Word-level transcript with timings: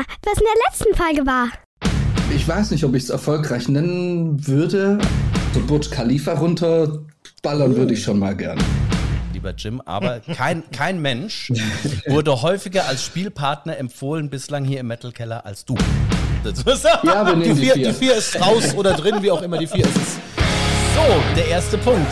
mal, 0.00 0.04
was 0.24 0.38
in 0.38 0.44
der 0.44 0.62
letzten 0.68 0.94
Folge 0.94 1.26
war. 1.26 1.48
Ich 2.34 2.46
weiß 2.46 2.70
nicht, 2.70 2.84
ob 2.84 2.94
ich 2.94 3.04
es 3.04 3.10
erfolgreich 3.10 3.68
nennen 3.68 4.46
würde. 4.46 4.98
So 5.52 5.60
Burj 5.60 5.90
Khalifa 5.90 6.34
runterballern 6.34 7.76
würde 7.76 7.94
ich 7.94 8.02
schon 8.02 8.18
mal 8.18 8.36
gern. 8.36 8.58
Lieber 9.32 9.52
Jim, 9.56 9.80
aber 9.84 10.20
kein, 10.20 10.62
kein 10.70 11.00
Mensch 11.00 11.52
wurde 12.06 12.42
häufiger 12.42 12.86
als 12.86 13.04
Spielpartner 13.04 13.78
empfohlen 13.78 14.28
bislang 14.30 14.64
hier 14.64 14.80
im 14.80 14.86
Metal 14.88 15.12
Keller 15.12 15.44
als 15.46 15.64
du. 15.64 15.74
Ja, 16.44 17.26
wir 17.26 17.36
nehmen 17.36 17.42
Die 17.42 17.48
die 17.54 17.66
vier, 17.66 17.74
vier. 17.74 17.88
die 17.88 17.94
vier 17.94 18.14
ist 18.16 18.40
raus 18.40 18.74
oder 18.74 18.92
drin, 18.94 19.16
wie 19.22 19.30
auch 19.30 19.42
immer 19.42 19.58
die 19.58 19.66
vier 19.66 19.84
ist. 19.84 19.96
es. 19.96 20.14
So, 20.94 21.36
der 21.36 21.48
erste 21.48 21.78
Punkt. 21.78 22.10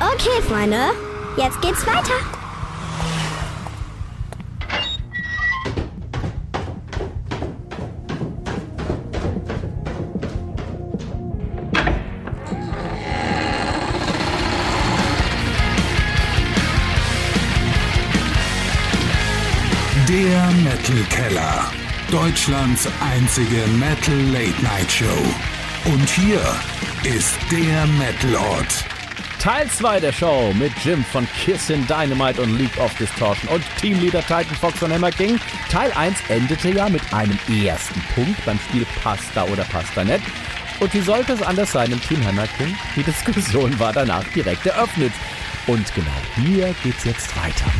Okay, 0.00 0.42
Freunde, 0.48 0.78
jetzt 1.36 1.60
geht's 1.60 1.86
weiter. 1.86 2.43
Deutschlands 22.14 22.88
einzige 23.00 23.66
Metal 23.76 24.14
Late 24.30 24.62
Night 24.62 24.88
Show. 24.88 25.04
Und 25.84 26.08
hier 26.10 26.40
ist 27.02 27.34
der 27.50 27.88
Metalort. 27.88 28.84
Teil 29.40 29.68
2 29.68 29.98
der 29.98 30.12
Show 30.12 30.54
mit 30.56 30.70
Jim 30.84 31.04
von 31.04 31.26
Kissin 31.44 31.84
Dynamite 31.88 32.40
und 32.40 32.56
League 32.56 32.78
of 32.78 32.94
Distortion 32.98 33.52
und 33.52 33.64
Teamleader 33.80 34.20
Titan 34.20 34.54
Fox 34.60 34.78
von 34.78 34.92
Hammer 34.92 35.10
King. 35.10 35.40
Teil 35.72 35.90
1 35.90 36.16
endete 36.28 36.70
ja 36.70 36.88
mit 36.88 37.02
einem 37.12 37.36
ersten 37.48 38.00
Punkt 38.14 38.44
beim 38.44 38.60
Spiel 38.60 38.86
Pasta 39.02 39.42
oder 39.46 39.64
Pasta 39.64 40.04
Net. 40.04 40.22
Und 40.78 40.94
wie 40.94 41.00
sollte 41.00 41.32
es 41.32 41.42
anders 41.42 41.72
sein 41.72 41.90
im 41.90 42.00
Team 42.00 42.24
Hammer 42.24 42.46
King? 42.46 42.76
Die 42.94 43.02
Diskussion 43.02 43.76
war 43.80 43.92
danach 43.92 44.24
direkt 44.36 44.64
eröffnet. 44.66 45.12
Und 45.66 45.92
genau 45.96 46.12
hier 46.36 46.72
geht's 46.84 47.02
jetzt 47.02 47.36
weiter. 47.36 47.72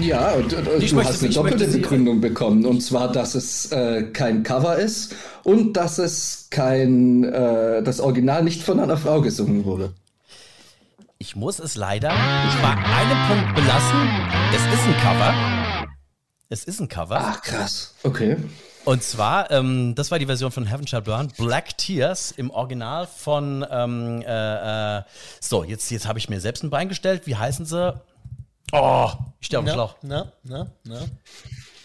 Ja, 0.00 0.32
und, 0.32 0.52
und, 0.52 0.66
du 0.66 0.94
möchte 0.94 1.12
hast 1.12 1.22
eine 1.22 1.32
doppelte 1.32 1.68
Begründung 1.68 2.20
bekommen. 2.20 2.66
Und 2.66 2.80
zwar, 2.82 3.12
dass 3.12 3.34
es 3.34 3.70
äh, 3.70 4.04
kein 4.12 4.42
Cover 4.42 4.76
ist 4.76 5.14
und 5.44 5.74
dass 5.74 5.98
es 5.98 6.48
kein, 6.50 7.24
äh, 7.24 7.82
das 7.82 8.00
Original 8.00 8.42
nicht 8.42 8.62
von 8.62 8.80
einer 8.80 8.96
Frau 8.96 9.20
gesungen 9.20 9.64
wurde. 9.64 9.92
Ich 11.18 11.36
muss 11.36 11.58
es 11.58 11.76
leider 11.76 12.10
bei 12.10 12.70
einem 12.70 13.28
Punkt 13.28 13.54
belassen. 13.54 14.08
Es 14.52 14.62
ist 14.74 14.86
ein 14.86 14.96
Cover. 15.00 15.34
Es 16.48 16.64
ist 16.64 16.80
ein 16.80 16.88
Cover. 16.88 17.18
Ach, 17.20 17.42
krass. 17.42 17.94
Okay. 18.02 18.36
Und 18.84 19.02
zwar, 19.02 19.50
ähm, 19.50 19.94
das 19.94 20.10
war 20.10 20.18
die 20.18 20.26
Version 20.26 20.50
von 20.50 20.66
Heaven 20.66 20.86
Shall 20.86 21.02
Burn, 21.02 21.32
Black 21.38 21.78
Tears 21.78 22.32
im 22.32 22.50
Original 22.50 23.06
von, 23.06 23.64
ähm, 23.70 24.22
äh, 24.26 24.98
äh, 24.98 25.02
so, 25.40 25.64
jetzt, 25.64 25.90
jetzt 25.90 26.06
habe 26.06 26.18
ich 26.18 26.28
mir 26.28 26.40
selbst 26.40 26.62
ein 26.62 26.70
Bein 26.70 26.88
gestellt. 26.90 27.22
Wie 27.26 27.36
heißen 27.36 27.64
sie? 27.64 27.94
Oh, 28.72 29.10
ich 29.40 29.46
stehe 29.46 29.58
auf 29.60 29.64
dem 29.64 29.68
Na, 29.68 29.72
Schlauch. 29.74 29.96
na, 30.02 30.32
na, 30.42 30.66
na. 30.84 31.00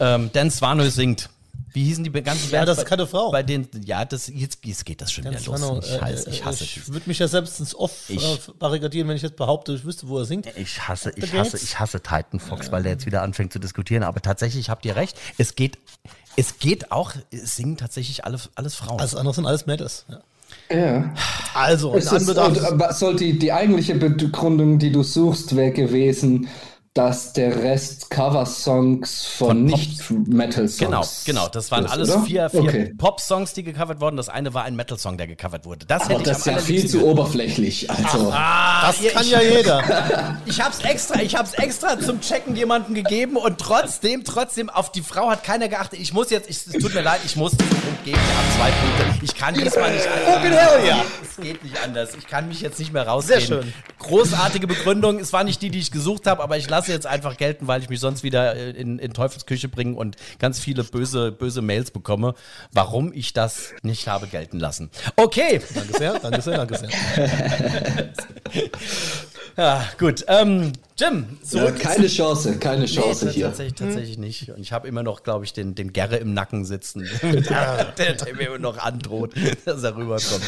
Ähm, 0.00 0.30
Dan 0.32 0.50
Swanö 0.50 0.88
singt. 0.90 1.28
Wie 1.72 1.84
hießen 1.84 2.02
die 2.02 2.10
ganzen 2.10 2.50
Ja, 2.50 2.58
Bands 2.64 2.66
das 2.70 2.78
ist 2.78 2.84
bei- 2.84 2.88
keine 2.90 3.06
Frau. 3.06 3.30
Bei 3.30 3.44
denen, 3.44 3.68
ja, 3.84 4.04
das, 4.04 4.26
jetzt, 4.26 4.58
jetzt 4.64 4.84
geht 4.84 5.00
das 5.00 5.12
schon 5.12 5.24
wieder 5.24 5.38
los. 5.40 5.84
ich, 5.86 5.94
äh, 5.94 6.00
hasse, 6.00 6.30
ich 6.30 6.40
äh, 6.40 6.44
hasse 6.44 6.64
Ich 6.64 6.74
dies. 6.74 6.92
würde 6.92 7.08
mich 7.08 7.20
ja 7.20 7.28
selbst 7.28 7.60
ins 7.60 7.76
Off 7.76 7.92
Ich- 8.08 8.24
äh, 8.24 8.38
barrikadieren, 8.58 9.06
wenn 9.08 9.14
ich 9.14 9.22
jetzt 9.22 9.36
behaupte, 9.36 9.74
ich 9.74 9.84
wüsste, 9.84 10.08
wo 10.08 10.18
er 10.18 10.24
singt. 10.24 10.46
Ich 10.56 10.88
hasse, 10.88 11.12
ich 11.14 11.32
hasse, 11.32 11.58
ich 11.58 11.78
hasse 11.78 12.00
Titan 12.00 12.40
Fox, 12.40 12.72
weil 12.72 12.82
der 12.82 12.92
jetzt 12.92 13.06
wieder 13.06 13.22
anfängt 13.22 13.52
zu 13.52 13.60
diskutieren. 13.60 14.02
Aber 14.02 14.20
tatsächlich 14.20 14.68
habt 14.68 14.84
ihr 14.84 14.96
recht. 14.96 15.16
Es 15.38 15.54
geht, 15.54 15.78
es 16.36 16.58
geht 16.58 16.90
auch, 16.90 17.12
es 17.30 17.54
singen 17.54 17.76
tatsächlich 17.76 18.24
alle, 18.24 18.40
alles 18.56 18.74
Frauen. 18.74 18.98
Alles 18.98 19.14
andere 19.14 19.34
sind 19.34 19.46
alles 19.46 19.66
Mädels. 19.66 20.06
Ja. 20.08 20.20
Ja. 20.72 21.14
Also, 21.54 21.92
in 21.92 21.98
Es 21.98 22.10
ist, 22.10 22.28
und, 22.28 22.36
Anbetracht. 22.36 22.72
aber 22.72 22.92
soll 22.94 23.14
die, 23.14 23.38
die 23.38 23.52
eigentliche 23.52 23.94
Begründung, 23.94 24.80
die 24.80 24.90
du 24.90 25.04
suchst, 25.04 25.54
wäre 25.54 25.70
gewesen, 25.70 26.48
dass 27.00 27.32
der 27.32 27.56
Rest 27.62 28.10
Cover-Songs 28.10 29.24
von, 29.26 29.48
Von 29.48 29.64
Nicht-Metal-Songs 29.64 30.76
Genau, 30.78 31.02
genau. 31.24 31.48
Das 31.48 31.70
waren 31.70 31.86
ist, 31.86 31.90
alles 31.92 32.10
oder? 32.10 32.22
vier, 32.24 32.50
vier 32.50 32.60
Okay. 32.60 32.94
Pop-Songs, 32.98 33.54
die 33.54 33.62
gecovert 33.62 34.02
wurden. 34.02 34.18
Das 34.18 34.28
eine 34.28 34.52
war 34.52 34.64
ein 34.64 34.76
Metal-Song, 34.76 35.16
der 35.16 35.26
gecovert 35.26 35.64
wurde. 35.64 35.86
Das 35.86 36.02
hätte 36.02 36.12
Aber 36.16 36.20
ich 36.20 36.28
das 36.28 36.38
ist 36.40 36.44
ja 36.46 36.58
viel 36.58 36.86
zu 36.86 37.06
oberflächlich. 37.06 37.88
Also, 37.90 38.30
das 38.30 39.00
ihr- 39.00 39.12
kann 39.12 39.22
ich- 39.22 39.30
ja 39.30 39.40
jeder. 39.40 39.82
Ich 40.46 40.60
hab's 40.60 40.80
extra, 40.80 41.20
ich 41.22 41.36
hab's 41.36 41.54
extra 41.54 41.98
zum 42.00 42.20
Checken 42.20 42.56
jemandem 42.56 42.94
gegeben 42.94 43.36
und 43.36 43.58
trotzdem, 43.58 44.24
trotzdem, 44.24 44.68
auf 44.68 44.90
die 44.92 45.00
Frau 45.02 45.30
hat 45.30 45.44
keiner 45.44 45.68
geachtet. 45.68 46.00
Ich 46.00 46.12
muss 46.12 46.30
jetzt, 46.30 46.50
ich, 46.50 46.56
es 46.66 46.72
tut 46.82 46.92
mir 46.94 47.02
leid, 47.02 47.20
ich 47.24 47.36
muss 47.36 47.52
diesen 47.52 47.70
Punkt 47.80 48.04
geben. 48.04 48.18
Wir 48.18 48.36
haben 48.36 48.56
zwei 48.58 48.70
Punkte. 49.06 49.24
Ich 49.24 49.34
kann 49.34 49.54
diesmal 49.54 49.92
nicht 49.92 50.04
Fucking 50.04 50.52
hell, 50.52 50.86
ja. 50.86 51.04
Es 51.22 51.42
geht 51.42 51.62
nicht 51.62 51.76
anders. 51.82 52.10
Ich 52.18 52.26
kann 52.26 52.48
mich 52.48 52.60
jetzt 52.60 52.78
nicht 52.78 52.92
mehr 52.92 53.06
rausreden. 53.06 53.46
Sehr 53.46 53.62
schön. 53.62 53.72
Großartige 54.00 54.66
Begründung. 54.66 55.18
Es 55.18 55.32
war 55.32 55.44
nicht 55.44 55.62
die, 55.62 55.70
die 55.70 55.78
ich 55.78 55.90
gesucht 55.92 56.26
habe, 56.26 56.42
aber 56.42 56.56
ich 56.56 56.68
lasse 56.68 56.89
jetzt 56.92 57.06
einfach 57.06 57.36
gelten, 57.36 57.66
weil 57.66 57.82
ich 57.82 57.88
mich 57.88 58.00
sonst 58.00 58.22
wieder 58.22 58.54
äh, 58.54 58.70
in, 58.70 58.98
in 58.98 59.12
Teufelsküche 59.12 59.68
bringe 59.68 59.96
und 59.96 60.16
ganz 60.38 60.60
viele 60.60 60.84
böse, 60.84 61.32
böse 61.32 61.62
Mails 61.62 61.90
bekomme, 61.90 62.34
warum 62.72 63.12
ich 63.12 63.32
das 63.32 63.72
nicht 63.82 64.08
habe 64.08 64.26
gelten 64.26 64.58
lassen. 64.58 64.90
Okay. 65.16 65.60
danke 65.74 65.98
sehr, 65.98 66.18
danke 66.18 66.42
sehr, 66.42 66.56
danke 66.56 66.78
sehr. 66.78 66.90
Ja, 69.56 69.84
gut. 69.98 70.24
Ähm, 70.28 70.72
Jim, 70.98 71.38
ja, 71.42 71.46
zurück. 71.46 71.80
keine 71.80 72.06
Chance, 72.08 72.58
keine 72.58 72.82
Nee, 72.82 72.86
Chance 72.86 73.26
tats- 73.26 73.32
hier. 73.32 73.46
tatsächlich, 73.46 73.74
tatsächlich 73.78 74.18
nicht. 74.18 74.50
Und 74.50 74.60
ich 74.60 74.72
habe 74.72 74.86
immer 74.86 75.02
noch, 75.02 75.22
glaube 75.22 75.44
ich, 75.46 75.52
den, 75.52 75.74
den 75.74 75.92
Gerre 75.92 76.16
im 76.16 76.34
Nacken 76.34 76.64
sitzen, 76.64 77.08
der, 77.22 77.84
der, 77.96 78.14
der 78.14 78.34
mir 78.34 78.48
immer 78.48 78.58
noch 78.58 78.78
androht, 78.78 79.32
dass 79.64 79.82
er 79.82 79.96
rüberkommt. 79.96 80.42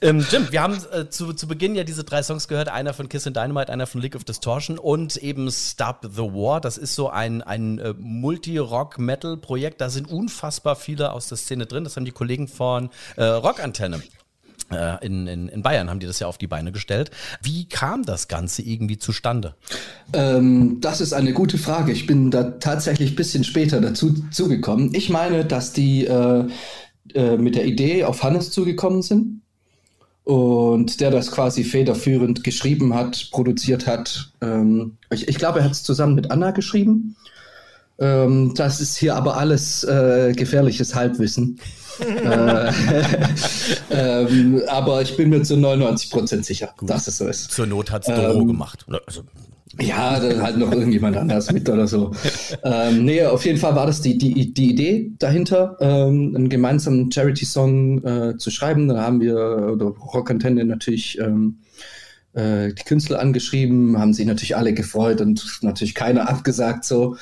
ähm, 0.00 0.24
Jim, 0.30 0.50
wir 0.50 0.62
haben 0.62 0.78
äh, 0.92 1.08
zu, 1.08 1.32
zu 1.32 1.46
Beginn 1.46 1.74
ja 1.74 1.84
diese 1.84 2.04
drei 2.04 2.22
Songs 2.22 2.48
gehört. 2.48 2.68
Einer 2.68 2.94
von 2.94 3.08
Kiss 3.08 3.26
and 3.26 3.36
Dynamite, 3.36 3.70
einer 3.72 3.86
von 3.86 4.00
League 4.00 4.16
of 4.16 4.24
Distortion 4.24 4.78
und 4.78 5.16
eben 5.18 5.50
Stop 5.50 6.00
the 6.10 6.22
War. 6.22 6.60
Das 6.60 6.78
ist 6.78 6.94
so 6.94 7.08
ein, 7.10 7.42
ein 7.42 7.78
äh, 7.78 7.94
Multi-Rock-Metal-Projekt. 7.98 9.80
Da 9.80 9.90
sind 9.90 10.10
unfassbar 10.10 10.76
viele 10.76 11.12
aus 11.12 11.28
der 11.28 11.38
Szene 11.38 11.66
drin. 11.66 11.84
Das 11.84 11.96
haben 11.96 12.04
die 12.04 12.10
Kollegen 12.12 12.48
von 12.48 12.90
äh, 13.16 13.24
Rockantenne 13.24 14.02
in, 14.74 15.26
in, 15.26 15.48
in 15.48 15.62
Bayern 15.62 15.90
haben 15.90 16.00
die 16.00 16.06
das 16.06 16.18
ja 16.18 16.26
auf 16.26 16.38
die 16.38 16.46
Beine 16.46 16.72
gestellt. 16.72 17.10
Wie 17.42 17.68
kam 17.68 18.04
das 18.04 18.28
Ganze 18.28 18.62
irgendwie 18.62 18.98
zustande? 18.98 19.54
Ähm, 20.12 20.78
das 20.80 21.00
ist 21.00 21.12
eine 21.12 21.32
gute 21.32 21.58
Frage. 21.58 21.92
Ich 21.92 22.06
bin 22.06 22.30
da 22.30 22.42
tatsächlich 22.42 23.12
ein 23.12 23.16
bisschen 23.16 23.44
später 23.44 23.80
dazu 23.80 24.14
zugekommen. 24.30 24.94
Ich 24.94 25.10
meine, 25.10 25.44
dass 25.44 25.72
die 25.72 26.06
äh, 26.06 26.44
äh, 27.14 27.36
mit 27.36 27.54
der 27.54 27.66
Idee 27.66 28.04
auf 28.04 28.22
Hannes 28.22 28.50
zugekommen 28.50 29.02
sind 29.02 29.42
und 30.24 31.00
der 31.00 31.10
das 31.10 31.30
quasi 31.30 31.64
federführend 31.64 32.44
geschrieben 32.44 32.94
hat, 32.94 33.28
produziert 33.32 33.86
hat. 33.86 34.30
Ähm, 34.40 34.96
ich, 35.10 35.28
ich 35.28 35.36
glaube, 35.36 35.58
er 35.58 35.64
hat 35.64 35.72
es 35.72 35.82
zusammen 35.82 36.14
mit 36.14 36.30
Anna 36.30 36.52
geschrieben. 36.52 37.16
Ähm, 37.98 38.54
das 38.54 38.80
ist 38.80 38.96
hier 38.96 39.16
aber 39.16 39.36
alles 39.36 39.84
äh, 39.84 40.32
gefährliches 40.34 40.94
Halbwissen. 40.94 41.58
Äh, 42.00 42.72
ähm, 43.90 44.62
aber 44.68 45.02
ich 45.02 45.16
bin 45.16 45.30
mir 45.30 45.42
zu 45.42 45.54
99% 45.54 46.42
sicher, 46.42 46.74
dass 46.82 47.06
es 47.06 47.18
so 47.18 47.26
ist. 47.26 47.50
Zur 47.50 47.66
Not 47.66 47.90
hat's 47.90 48.06
Doro 48.06 48.40
Ähm, 48.40 48.46
gemacht. 48.48 48.86
Also, 49.06 49.22
Ja, 49.80 50.20
dann 50.20 50.42
halt 50.42 50.58
noch 50.58 50.70
irgendjemand 50.72 51.16
anders 51.16 51.50
mit 51.52 51.68
oder 51.68 51.86
so. 51.86 52.12
ähm, 52.64 53.04
nee, 53.04 53.24
auf 53.24 53.44
jeden 53.44 53.58
Fall 53.58 53.74
war 53.74 53.86
das 53.86 54.00
die, 54.02 54.18
die, 54.18 54.52
die 54.52 54.70
Idee 54.70 55.12
dahinter, 55.18 55.76
ähm, 55.80 56.34
einen 56.36 56.48
gemeinsamen 56.48 57.10
Charity-Song 57.10 58.04
äh, 58.04 58.36
zu 58.36 58.50
schreiben. 58.50 58.88
Da 58.88 59.02
haben 59.02 59.20
wir, 59.20 59.36
oder 59.72 59.86
Rockantenne 59.86 60.64
natürlich 60.64 61.18
ähm, 61.18 61.58
äh, 62.34 62.72
die 62.72 62.84
Künstler 62.84 63.20
angeschrieben, 63.20 63.98
haben 63.98 64.12
sich 64.12 64.26
natürlich 64.26 64.56
alle 64.56 64.74
gefreut 64.74 65.20
und 65.20 65.60
natürlich 65.62 65.94
keiner 65.94 66.28
abgesagt 66.28 66.84
so. 66.84 67.16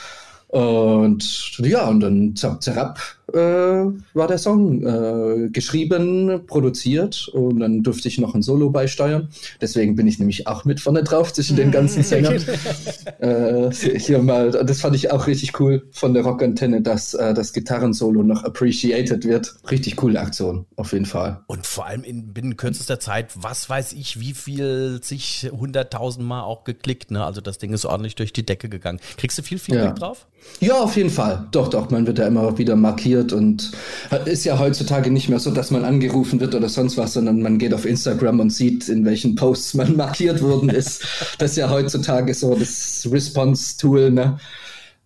Und 0.49 1.59
ja, 1.59 1.89
und 1.89 2.01
dann 2.01 2.35
zapp, 2.35 2.61
zerab 2.61 2.99
war 3.35 4.27
der 4.29 4.39
Song 4.39 4.83
äh, 4.87 5.49
geschrieben, 5.51 6.41
produziert 6.47 7.29
und 7.29 7.61
dann 7.61 7.83
durfte 7.83 8.09
ich 8.09 8.19
noch 8.19 8.35
ein 8.35 8.43
Solo 8.43 8.71
beisteuern. 8.71 9.29
Deswegen 9.61 9.97
bin 9.97 10.07
ich 10.07 10.19
nämlich 10.19 10.47
auch 10.47 10.65
mit 10.65 10.81
vorne 10.81 11.03
drauf 11.05 11.33
zwischen 11.33 11.57
den 11.57 11.71
ganzen 11.71 12.03
Sängern. 12.11 12.43
äh, 13.19 13.71
hier 13.73 14.19
mal, 14.23 14.51
das 14.51 14.81
fand 14.81 14.97
ich 14.97 15.11
auch 15.13 15.27
richtig 15.27 15.59
cool 15.61 15.87
von 15.93 16.15
der 16.15 16.23
Rockantenne, 16.25 16.83
dass 16.83 17.15
äh, 17.15 17.35
das 17.35 17.53
Gitarrensolo 17.53 18.23
noch 18.23 18.45
appreciated 18.45 19.25
wird. 19.25 19.55
Richtig 19.71 19.97
coole 19.97 20.21
Aktion, 20.21 20.67
auf 20.77 20.93
jeden 20.93 21.07
Fall. 21.07 21.41
und 21.47 21.67
vor 21.67 21.87
allem 21.87 22.05
in 22.05 22.33
binnen 22.33 22.57
kürzester 22.57 23.01
Zeit, 23.01 23.29
was 23.37 23.69
weiß 23.69 23.93
ich, 23.93 24.21
wie 24.21 24.33
viel, 24.35 25.01
sich 25.03 25.51
hunderttausend 25.53 26.27
Mal 26.27 26.43
auch 26.43 26.65
geklickt. 26.65 27.11
Ne? 27.11 27.25
Also 27.25 27.41
das 27.41 27.59
Ding 27.59 27.73
ist 27.73 27.85
ordentlich 27.85 28.15
durch 28.15 28.33
die 28.33 28.45
Decke 28.45 28.69
gegangen. 28.69 29.01
Kriegst 29.17 29.39
du 29.39 29.43
viel 29.43 29.59
Feedback 29.59 29.85
Ja. 29.85 29.93
drauf? 29.93 30.27
Ja, 30.61 30.81
auf 30.83 30.97
jeden 30.97 31.11
Fall. 31.11 31.47
Doch, 31.53 31.69
doch, 31.69 31.91
man 31.91 32.07
wird 32.07 32.19
ja 32.19 32.27
immer 32.27 32.57
wieder 32.57 32.75
markiert 32.75 33.20
und 33.33 33.73
ist 34.25 34.45
ja 34.45 34.59
heutzutage 34.59 35.11
nicht 35.11 35.29
mehr 35.29 35.39
so, 35.39 35.51
dass 35.51 35.71
man 35.71 35.85
angerufen 35.85 36.41
wird 36.41 36.55
oder 36.55 36.69
sonst 36.69 36.97
was, 36.97 37.13
sondern 37.13 37.43
man 37.43 37.59
geht 37.59 37.75
auf 37.75 37.85
Instagram 37.85 38.41
und 38.41 38.51
sieht, 38.51 38.89
in 38.89 39.05
welchen 39.05 39.35
Posts 39.35 39.75
man 39.75 39.97
markiert 39.97 40.43
worden 40.43 40.71
ist. 40.71 41.05
Das 41.39 41.53
ist 41.53 41.57
ja 41.57 41.71
heutzutage 41.71 42.35
so 42.35 42.55
das 42.55 43.09
Response-Tool, 43.11 44.11
ne? 44.11 44.39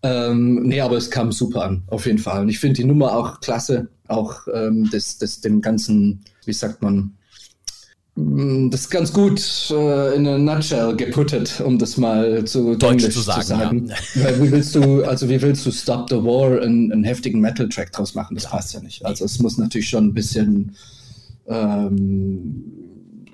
Ähm, 0.02 0.62
nee, 0.64 0.80
aber 0.80 0.96
es 0.96 1.10
kam 1.10 1.32
super 1.32 1.64
an, 1.64 1.82
auf 1.86 2.06
jeden 2.06 2.18
Fall. 2.18 2.42
Und 2.42 2.50
ich 2.50 2.58
finde 2.58 2.82
die 2.82 2.84
Nummer 2.84 3.16
auch 3.16 3.40
klasse, 3.40 3.88
auch 4.06 4.46
ähm, 4.52 4.88
das, 4.92 5.18
das, 5.18 5.40
dem 5.40 5.62
ganzen, 5.62 6.22
wie 6.44 6.52
sagt 6.52 6.82
man, 6.82 7.14
das 8.16 8.82
ist 8.82 8.90
ganz 8.90 9.12
gut 9.12 9.40
äh, 9.70 10.14
in 10.14 10.26
a 10.28 10.38
nutshell 10.38 10.94
geputtet, 10.94 11.60
um 11.60 11.78
das 11.80 11.96
mal 11.96 12.44
zu 12.44 12.76
Deutsch 12.76 13.04
Englisch 13.04 13.14
zu 13.14 13.20
sagen, 13.22 13.88
ja. 13.88 13.96
Weil 14.22 14.40
wie 14.40 14.52
willst 14.52 14.74
du, 14.76 15.02
also 15.04 15.28
wie 15.28 15.42
willst 15.42 15.66
du 15.66 15.72
Stop 15.72 16.08
the 16.08 16.16
War 16.16 16.62
einen, 16.62 16.92
einen 16.92 17.02
heftigen 17.02 17.40
Metal-Track 17.40 17.90
draus 17.90 18.14
machen? 18.14 18.36
Das 18.36 18.44
passt 18.44 18.72
ja 18.72 18.80
nicht. 18.80 19.04
Also 19.04 19.24
es 19.24 19.40
muss 19.40 19.58
natürlich 19.58 19.88
schon 19.88 20.06
ein 20.06 20.14
bisschen 20.14 20.76
ähm, 21.48 22.64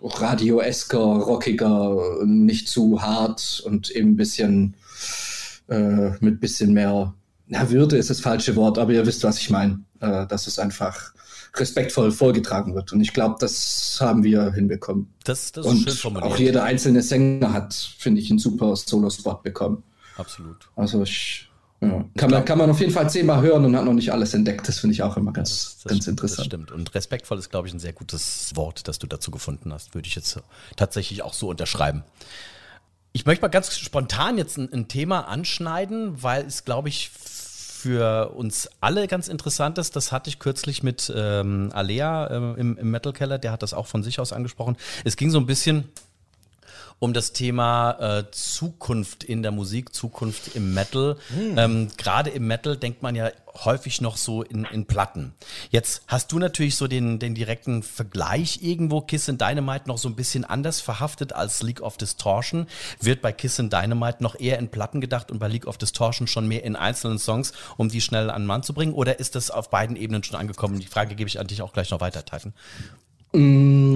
radioesker, 0.03 0.99
rockiger, 0.99 2.25
nicht 2.25 2.69
zu 2.69 3.03
hart 3.03 3.63
und 3.67 3.91
eben 3.91 4.13
ein 4.13 4.17
bisschen 4.17 4.75
äh, 5.69 6.13
mit 6.21 6.41
bisschen 6.41 6.73
mehr, 6.73 7.13
na, 7.49 7.71
Würde 7.71 7.99
ist 7.99 8.09
das 8.09 8.21
falsche 8.21 8.57
Wort, 8.57 8.79
aber 8.79 8.93
ihr 8.93 9.05
wisst, 9.05 9.25
was 9.25 9.39
ich 9.39 9.51
meine. 9.51 9.81
Äh, 10.01 10.27
dass 10.27 10.47
es 10.47 10.59
einfach 10.59 11.13
respektvoll 11.55 12.13
vorgetragen 12.13 12.75
wird. 12.75 12.93
Und 12.93 13.01
ich 13.01 13.13
glaube, 13.13 13.37
das 13.41 13.99
haben 14.01 14.23
wir 14.23 14.53
hinbekommen. 14.53 15.13
Das, 15.25 15.53
das 15.53 15.67
ist 15.67 15.73
Und 15.73 15.79
schön 15.83 15.93
formuliert. 15.95 16.33
auch 16.33 16.39
jeder 16.39 16.63
einzelne 16.65 17.03
Sänger 17.03 17.53
hat, 17.53 17.75
finde 17.99 18.21
ich, 18.21 18.31
einen 18.31 18.39
super 18.39 18.75
Solo-Spot 18.77 19.41
bekommen. 19.43 19.83
Absolut. 20.17 20.69
Also 20.77 21.03
ich, 21.03 21.49
ja, 21.81 22.05
kann, 22.17 22.31
man, 22.31 22.45
kann 22.45 22.59
man 22.59 22.71
auf 22.71 22.79
jeden 22.81 22.93
Fall 22.93 23.09
zehnmal 23.11 23.41
hören 23.43 23.65
und 23.65 23.75
hat 23.77 23.85
noch 23.85 23.95
nicht 23.95 24.13
alles 24.13 24.35
entdeckt. 24.35 24.69
Das 24.69 24.79
finde 24.79 24.93
ich 24.95 25.03
auch 25.03 25.17
immer 25.17 25.33
ganz, 25.33 25.77
Das, 25.83 25.85
ganz 25.91 26.05
das 26.05 26.09
interessant. 26.09 26.47
stimmt. 26.47 26.71
Und 26.73 26.95
respektvoll 26.95 27.39
ist, 27.39 27.51
glaube 27.51 27.69
ich, 27.69 27.75
ein 27.75 27.81
sehr 27.81 27.93
gutes 27.95 28.53
Wort, 28.55 28.87
das 28.87 28.99
du 28.99 29.07
dazu 29.07 29.31
gefunden 29.31 29.73
hast. 29.73 29.95
Würde 29.95 30.07
ich 30.07 30.15
jetzt 30.15 30.39
tatsächlich 30.77 31.23
auch 31.23 31.35
so 31.35 31.49
unterschreiben. 31.49 32.05
Ich 33.13 33.27
möchte 33.27 33.43
mal 33.43 33.49
ganz 33.49 33.77
spontan 33.77 34.39
jetzt 34.39 34.57
ein, 34.57 34.73
ein 34.73 34.87
Thema 34.87 35.27
anschneiden, 35.27 36.23
weil 36.23 36.45
es, 36.47 36.65
glaube 36.65 36.89
ich, 36.91 37.11
für 37.81 38.31
uns 38.31 38.69
alle 38.81 39.09
ganz 39.09 39.29
interessant 39.29 39.79
ist. 39.79 39.97
Das 39.97 40.13
hatte 40.13 40.29
ich 40.29 40.39
kürzlich 40.39 40.83
mit 40.83 41.13
ähm, 41.15 41.71
Alea 41.73 42.27
äh, 42.27 42.61
im, 42.61 42.77
im 42.77 42.91
Metal 42.91 43.13
Keller, 43.13 43.39
der 43.39 43.53
hat 43.53 43.63
das 43.63 43.75
auch 43.75 43.87
von 43.87 44.03
sich 44.03 44.21
aus 44.21 44.33
angesprochen. 44.33 44.77
Es 45.05 45.17
ging 45.17 45.31
so 45.31 45.39
ein 45.39 45.47
bisschen 45.47 45.89
um 47.01 47.15
das 47.15 47.33
Thema 47.33 48.19
äh, 48.19 48.31
Zukunft 48.31 49.25
in 49.25 49.43
der 49.43 49.51
Musik, 49.51 49.95
Zukunft 49.95 50.55
im 50.55 50.75
Metal. 50.75 51.17
Ähm, 51.57 51.89
Gerade 51.97 52.31
im 52.31 52.47
Metal 52.47 52.77
denkt 52.77 53.03
man 53.03 53.17
ja 53.17 53.31
häufig 53.65 54.03
noch 54.03 54.19
so 54.19 54.43
in, 54.43 54.65
in 54.67 54.85
Platten. 54.85 55.33
Jetzt 55.71 56.03
hast 56.07 56.31
du 56.31 56.39
natürlich 56.39 56.77
so 56.77 56.87
den, 56.87 57.19
den 57.19 57.35
direkten 57.35 57.83
Vergleich 57.83 58.63
irgendwo. 58.63 59.01
Kiss 59.01 59.31
and 59.31 59.41
Dynamite 59.41 59.89
noch 59.89 59.97
so 59.97 60.09
ein 60.09 60.15
bisschen 60.15 60.45
anders 60.45 60.83
verhaftet 60.83 61.33
als 61.33 61.63
League 61.63 61.81
of 61.81 61.97
Distortion. 61.97 62.67
Wird 63.01 63.23
bei 63.23 63.33
Kiss 63.33 63.59
and 63.59 63.73
Dynamite 63.73 64.23
noch 64.23 64.39
eher 64.39 64.59
in 64.59 64.69
Platten 64.69 65.01
gedacht 65.01 65.31
und 65.31 65.39
bei 65.39 65.49
League 65.49 65.67
of 65.67 65.79
Distortion 65.79 66.27
schon 66.27 66.47
mehr 66.49 66.65
in 66.65 66.77
einzelnen 66.77 67.19
Songs, 67.19 67.53
um 67.79 67.89
die 67.89 68.03
schnell 68.03 68.29
an 68.29 68.43
den 68.43 68.47
Mann 68.47 68.63
zu 68.63 68.75
bringen? 68.75 68.93
Oder 68.93 69.19
ist 69.19 69.35
das 69.35 69.51
auf 69.51 69.71
beiden 69.71 69.97
Ebenen 69.97 70.23
schon 70.23 70.39
angekommen? 70.39 70.79
Die 70.79 70.87
Frage 70.87 71.15
gebe 71.15 71.29
ich 71.29 71.41
an 71.41 71.47
dich 71.47 71.63
auch 71.63 71.73
gleich 71.73 71.91
noch 71.91 72.03
weiter, 72.03 72.27
Typhon. 72.27 72.53
Mm, 73.33 73.90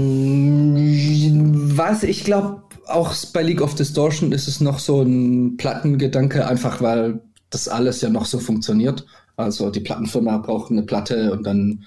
Was 1.76 2.02
ich 2.02 2.24
glaube, 2.24 2.62
auch 2.86 3.14
bei 3.32 3.42
League 3.42 3.62
of 3.62 3.74
Distortion 3.74 4.32
ist 4.32 4.46
es 4.46 4.60
noch 4.60 4.78
so 4.78 5.02
ein 5.02 5.56
Plattengedanke, 5.56 6.46
einfach 6.46 6.80
weil 6.80 7.20
das 7.50 7.68
alles 7.68 8.00
ja 8.00 8.10
noch 8.10 8.26
so 8.26 8.38
funktioniert. 8.38 9.04
Also 9.36 9.70
die 9.70 9.80
Plattenfirma 9.80 10.38
braucht 10.38 10.70
eine 10.70 10.84
Platte 10.84 11.32
und 11.32 11.44
dann, 11.44 11.84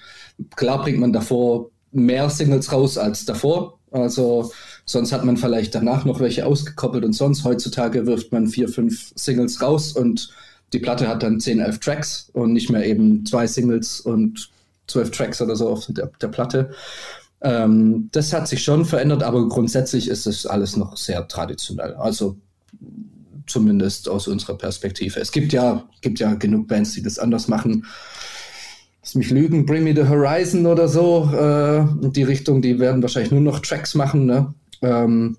klar 0.56 0.82
bringt 0.82 0.98
man 0.98 1.12
davor 1.12 1.70
mehr 1.92 2.28
Singles 2.28 2.70
raus 2.70 2.98
als 2.98 3.24
davor. 3.24 3.78
Also 3.90 4.52
sonst 4.84 5.12
hat 5.12 5.24
man 5.24 5.38
vielleicht 5.38 5.74
danach 5.74 6.04
noch 6.04 6.20
welche 6.20 6.44
ausgekoppelt 6.44 7.04
und 7.04 7.14
sonst 7.14 7.44
heutzutage 7.44 8.06
wirft 8.06 8.30
man 8.32 8.48
vier, 8.48 8.68
fünf 8.68 9.12
Singles 9.14 9.62
raus 9.62 9.92
und 9.92 10.30
die 10.74 10.80
Platte 10.80 11.08
hat 11.08 11.22
dann 11.22 11.40
10, 11.40 11.60
11 11.60 11.78
Tracks 11.78 12.30
und 12.34 12.52
nicht 12.52 12.68
mehr 12.68 12.84
eben 12.84 13.24
zwei 13.24 13.46
Singles 13.46 14.00
und 14.00 14.50
zwölf 14.86 15.10
Tracks 15.10 15.40
oder 15.40 15.56
so 15.56 15.70
auf 15.70 15.86
der, 15.88 16.10
der 16.20 16.28
Platte. 16.28 16.70
Ähm, 17.40 18.08
das 18.12 18.32
hat 18.32 18.48
sich 18.48 18.62
schon 18.62 18.84
verändert, 18.84 19.22
aber 19.22 19.48
grundsätzlich 19.48 20.08
ist 20.08 20.26
es 20.26 20.46
alles 20.46 20.76
noch 20.76 20.96
sehr 20.96 21.28
traditionell. 21.28 21.94
Also 21.94 22.36
zumindest 23.46 24.08
aus 24.08 24.28
unserer 24.28 24.56
Perspektive. 24.56 25.20
Es 25.20 25.32
gibt 25.32 25.52
ja, 25.52 25.88
gibt 26.00 26.20
ja 26.20 26.34
genug 26.34 26.68
Bands, 26.68 26.92
die 26.92 27.02
das 27.02 27.18
anders 27.18 27.48
machen. 27.48 27.86
Lass 29.02 29.14
mich 29.14 29.30
lügen, 29.30 29.64
Bring 29.64 29.84
Me 29.84 29.94
the 29.94 30.08
Horizon 30.08 30.66
oder 30.66 30.88
so. 30.88 31.30
Äh, 31.32 32.10
die 32.10 32.24
Richtung, 32.24 32.60
die 32.60 32.78
werden 32.78 33.02
wahrscheinlich 33.02 33.32
nur 33.32 33.40
noch 33.40 33.60
Tracks 33.60 33.94
machen. 33.94 34.26
Ne? 34.26 34.52
Ähm, 34.82 35.36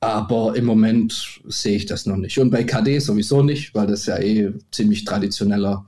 aber 0.00 0.56
im 0.56 0.64
Moment 0.64 1.40
sehe 1.48 1.76
ich 1.76 1.86
das 1.86 2.06
noch 2.06 2.16
nicht. 2.16 2.38
Und 2.38 2.50
bei 2.50 2.64
KD 2.64 2.98
sowieso 3.00 3.42
nicht, 3.42 3.74
weil 3.74 3.86
das 3.86 4.06
ja 4.06 4.18
eh 4.18 4.52
ziemlich 4.70 5.04
traditioneller 5.04 5.86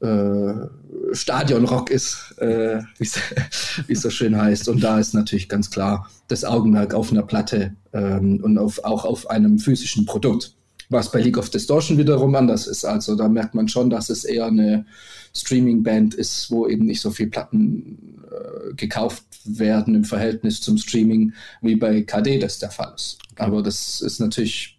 äh, 0.00 1.14
Stadionrock 1.14 1.90
ist, 1.90 2.34
äh, 2.38 2.80
wie 2.98 3.92
es 3.92 4.02
so 4.02 4.10
schön 4.10 4.36
heißt. 4.36 4.68
Und 4.68 4.82
da 4.82 4.98
ist 4.98 5.14
natürlich 5.14 5.48
ganz 5.48 5.70
klar 5.70 6.10
das 6.28 6.44
Augenmerk 6.44 6.94
auf 6.94 7.10
einer 7.10 7.22
Platte 7.22 7.74
ähm, 7.92 8.40
und 8.42 8.58
auf, 8.58 8.84
auch 8.84 9.04
auf 9.04 9.30
einem 9.30 9.58
physischen 9.58 10.06
Produkt. 10.06 10.54
Was 10.90 11.10
bei 11.10 11.20
League 11.20 11.38
of 11.38 11.48
Distortion 11.48 11.96
wiederum 11.96 12.34
anders 12.34 12.66
ist. 12.66 12.84
Also 12.84 13.16
da 13.16 13.28
merkt 13.28 13.54
man 13.54 13.68
schon, 13.68 13.88
dass 13.88 14.10
es 14.10 14.24
eher 14.24 14.46
eine 14.46 14.84
Streaming-Band 15.34 16.14
ist, 16.14 16.50
wo 16.50 16.68
eben 16.68 16.84
nicht 16.84 17.00
so 17.00 17.10
viel 17.10 17.28
Platten 17.28 18.22
äh, 18.30 18.74
gekauft 18.74 19.24
werden 19.44 19.94
im 19.94 20.04
Verhältnis 20.04 20.60
zum 20.60 20.76
Streaming, 20.76 21.32
wie 21.62 21.76
bei 21.76 22.02
KD 22.02 22.38
das 22.38 22.58
der 22.58 22.70
Fall 22.70 22.92
ist. 22.94 23.18
Aber 23.36 23.62
das 23.62 24.00
ist 24.00 24.20
natürlich 24.20 24.73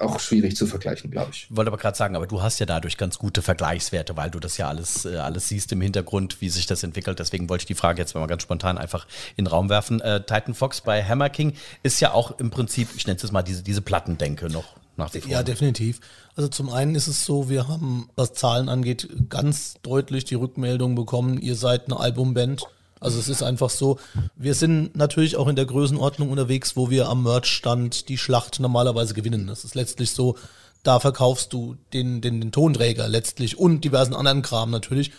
auch 0.00 0.20
schwierig 0.20 0.56
zu 0.56 0.66
vergleichen, 0.66 1.10
glaube 1.10 1.30
ich. 1.32 1.46
wollte 1.50 1.70
aber 1.70 1.78
gerade 1.78 1.96
sagen, 1.96 2.16
aber 2.16 2.26
du 2.26 2.42
hast 2.42 2.58
ja 2.58 2.66
dadurch 2.66 2.96
ganz 2.96 3.18
gute 3.18 3.42
Vergleichswerte, 3.42 4.16
weil 4.16 4.30
du 4.30 4.38
das 4.40 4.56
ja 4.56 4.68
alles, 4.68 5.04
äh, 5.04 5.16
alles 5.16 5.48
siehst 5.48 5.72
im 5.72 5.80
Hintergrund, 5.80 6.40
wie 6.40 6.48
sich 6.48 6.66
das 6.66 6.82
entwickelt. 6.82 7.18
Deswegen 7.18 7.48
wollte 7.48 7.62
ich 7.62 7.66
die 7.66 7.74
Frage 7.74 8.00
jetzt 8.00 8.14
mal 8.14 8.26
ganz 8.26 8.42
spontan 8.42 8.78
einfach 8.78 9.06
in 9.36 9.44
den 9.44 9.50
Raum 9.50 9.68
werfen. 9.68 10.00
Äh, 10.00 10.20
Titan 10.20 10.54
Fox 10.54 10.80
bei 10.80 11.02
Hammer 11.02 11.30
King 11.30 11.54
ist 11.82 12.00
ja 12.00 12.12
auch 12.12 12.38
im 12.38 12.50
Prinzip, 12.50 12.88
ich 12.96 13.06
nenne 13.06 13.16
es 13.16 13.22
jetzt 13.22 13.32
mal 13.32 13.42
diese, 13.42 13.62
diese 13.62 13.82
Plattendenke 13.82 14.50
noch 14.50 14.76
nach 14.96 15.12
wie 15.14 15.20
vor. 15.20 15.30
Ja, 15.30 15.42
definitiv. 15.42 16.00
Also 16.34 16.48
zum 16.48 16.70
einen 16.70 16.94
ist 16.94 17.06
es 17.06 17.24
so, 17.24 17.48
wir 17.48 17.68
haben, 17.68 18.08
was 18.16 18.32
Zahlen 18.32 18.68
angeht, 18.68 19.08
ganz 19.28 19.74
deutlich 19.82 20.24
die 20.24 20.34
Rückmeldung 20.34 20.94
bekommen, 20.94 21.38
ihr 21.38 21.54
seid 21.54 21.86
eine 21.86 21.98
Albumband. 21.98 22.66
Also 23.00 23.18
es 23.18 23.28
ist 23.28 23.42
einfach 23.42 23.70
so, 23.70 23.98
wir 24.36 24.54
sind 24.54 24.96
natürlich 24.96 25.36
auch 25.36 25.48
in 25.48 25.56
der 25.56 25.66
Größenordnung 25.66 26.30
unterwegs, 26.30 26.76
wo 26.76 26.88
wir 26.88 27.08
am 27.08 27.22
Merchstand 27.24 28.08
die 28.08 28.16
Schlacht 28.16 28.58
normalerweise 28.58 29.12
gewinnen. 29.12 29.46
Das 29.46 29.64
ist 29.64 29.74
letztlich 29.74 30.12
so, 30.12 30.36
da 30.82 31.00
verkaufst 31.00 31.52
du 31.52 31.76
den, 31.92 32.20
den, 32.20 32.40
den 32.40 32.52
Tonträger 32.52 33.08
letztlich 33.08 33.58
und 33.58 33.84
diversen 33.84 34.14
anderen 34.14 34.42
Kram 34.42 34.70
natürlich. 34.70 35.12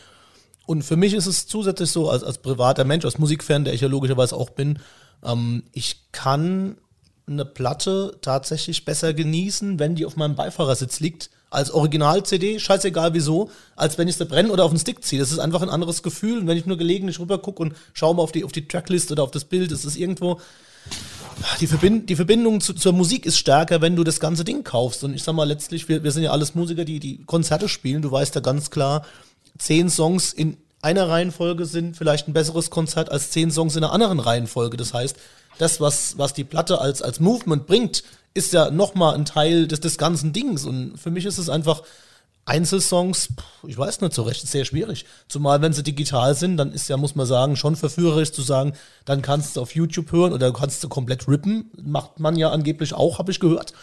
Und 0.66 0.84
für 0.84 0.98
mich 0.98 1.14
ist 1.14 1.28
es 1.28 1.48
zusätzlich 1.48 1.92
so, 1.92 2.10
als, 2.10 2.24
als 2.24 2.40
privater 2.40 2.84
Mensch, 2.84 3.06
als 3.06 3.20
Musikfan, 3.20 3.64
der 3.64 3.74
ich 3.74 3.82
ja 3.82 3.88
logischerweise 3.88 4.36
auch 4.36 4.50
bin, 4.50 4.80
ähm, 5.24 5.64
ich 5.72 6.12
kann 6.12 6.78
eine 7.28 7.46
Platte 7.46 8.18
tatsächlich 8.22 8.86
besser 8.86 9.14
genießen, 9.14 9.80
wenn 9.80 9.96
die 9.96 10.06
auf 10.06 10.16
meinem 10.16 10.36
Beifahrersitz 10.36 11.00
liegt, 11.00 11.30
als 11.50 11.72
Original-CD, 11.72 12.60
scheißegal 12.60 13.14
wieso, 13.14 13.50
als 13.76 13.98
wenn 13.98 14.08
ich 14.08 14.18
sie 14.18 14.26
brenne 14.26 14.52
oder 14.52 14.66
auf 14.66 14.72
den 14.72 14.80
Stick 14.80 15.04
ziehe. 15.04 15.22
Das 15.22 15.32
ist 15.32 15.40
einfach 15.40 15.62
ein 15.62 15.70
anderes 15.70 16.04
Gefühl. 16.04 16.40
Und 16.40 16.48
wenn 16.48 16.58
ich 16.58 16.66
nur 16.66 16.78
gelegentlich 16.78 17.20
rüber 17.20 17.38
gucke 17.38 17.62
und 17.62 17.74
schaue 17.94 18.16
mal 18.16 18.24
auf 18.24 18.32
die, 18.32 18.44
auf 18.44 18.52
die 18.52 18.68
Tracklist 18.68 19.12
oder 19.12 19.24
auf 19.24 19.32
das 19.32 19.46
Bild, 19.46 19.72
ist 19.72 19.86
es 19.86 19.96
irgendwo. 19.96 20.40
Die, 21.62 21.68
Verbind 21.68 22.10
die 22.10 22.16
Verbindung 22.16 22.62
zu, 22.62 22.74
zur 22.74 22.94
Musik 22.94 23.26
ist 23.26 23.38
stärker, 23.38 23.82
wenn 23.82 23.96
du 23.96 24.04
das 24.04 24.20
ganze 24.20 24.44
Ding 24.44 24.64
kaufst. 24.64 25.04
Und 25.04 25.14
ich 25.14 25.24
sag 25.24 25.34
mal, 25.34 25.48
letztlich, 25.48 25.88
wir, 25.88 26.04
wir 26.04 26.12
sind 26.12 26.24
ja 26.24 26.32
alles 26.32 26.56
Musiker, 26.56 26.84
die, 26.84 27.00
die 27.00 27.24
Konzerte 27.26 27.70
spielen. 27.70 28.02
Du 28.02 28.12
weißt 28.12 28.36
ja 28.36 28.42
ganz 28.42 28.70
klar, 28.70 29.06
zehn 29.58 29.90
Songs 29.90 30.34
in 30.34 30.58
einer 30.82 31.10
Reihenfolge 31.10 31.66
sind 31.66 31.98
vielleicht 31.98 32.28
ein 32.28 32.34
besseres 32.34 32.70
Konzert 32.70 33.12
als 33.12 33.32
zehn 33.32 33.52
Songs 33.52 33.76
in 33.76 33.84
einer 33.84 33.94
anderen 33.94 34.20
Reihenfolge. 34.20 34.78
Das 34.78 34.94
heißt, 34.94 35.16
das, 35.58 35.82
was, 35.82 36.18
was 36.18 36.34
die 36.34 36.44
Platte 36.44 36.80
als, 36.80 37.02
als 37.02 37.20
Movement 37.20 37.66
bringt, 37.66 38.04
ist 38.38 38.54
ja 38.54 38.72
nochmal 38.72 39.16
ein 39.16 39.26
Teil 39.26 39.68
des, 39.68 39.80
des 39.80 39.98
ganzen 39.98 40.32
Dings. 40.32 40.66
Und 40.66 40.98
für 40.98 41.12
mich 41.12 41.26
ist 41.26 41.40
es 41.40 41.50
einfach 41.50 41.82
Einzelsongs, 42.46 43.30
ich 43.68 43.78
weiß 43.78 44.00
nicht 44.00 44.14
so 44.14 44.24
recht, 44.24 44.44
ist 44.44 44.52
sehr 44.52 44.64
schwierig. 44.64 45.06
Zumal 45.28 45.62
wenn 45.62 45.74
sie 45.74 45.84
digital 45.84 46.34
sind, 46.34 46.56
dann 46.56 46.72
ist 46.72 46.88
ja, 46.88 46.96
muss 46.96 47.16
man 47.16 47.26
sagen, 47.26 47.58
schon 47.58 47.76
verführerisch 47.76 48.32
zu 48.32 48.42
sagen, 48.42 48.72
dann 49.04 49.22
kannst 49.22 49.58
du 49.58 49.62
auf 49.62 49.76
YouTube 49.76 50.12
hören 50.14 50.32
oder 50.32 50.54
kannst 50.54 50.82
du 50.84 50.88
komplett 50.88 51.28
rippen. 51.28 51.72
Macht 51.84 52.22
man 52.22 52.38
ja 52.38 52.52
angeblich 52.52 52.94
auch, 52.94 53.20
habe 53.20 53.32
ich 53.32 53.42
gehört. 53.42 53.74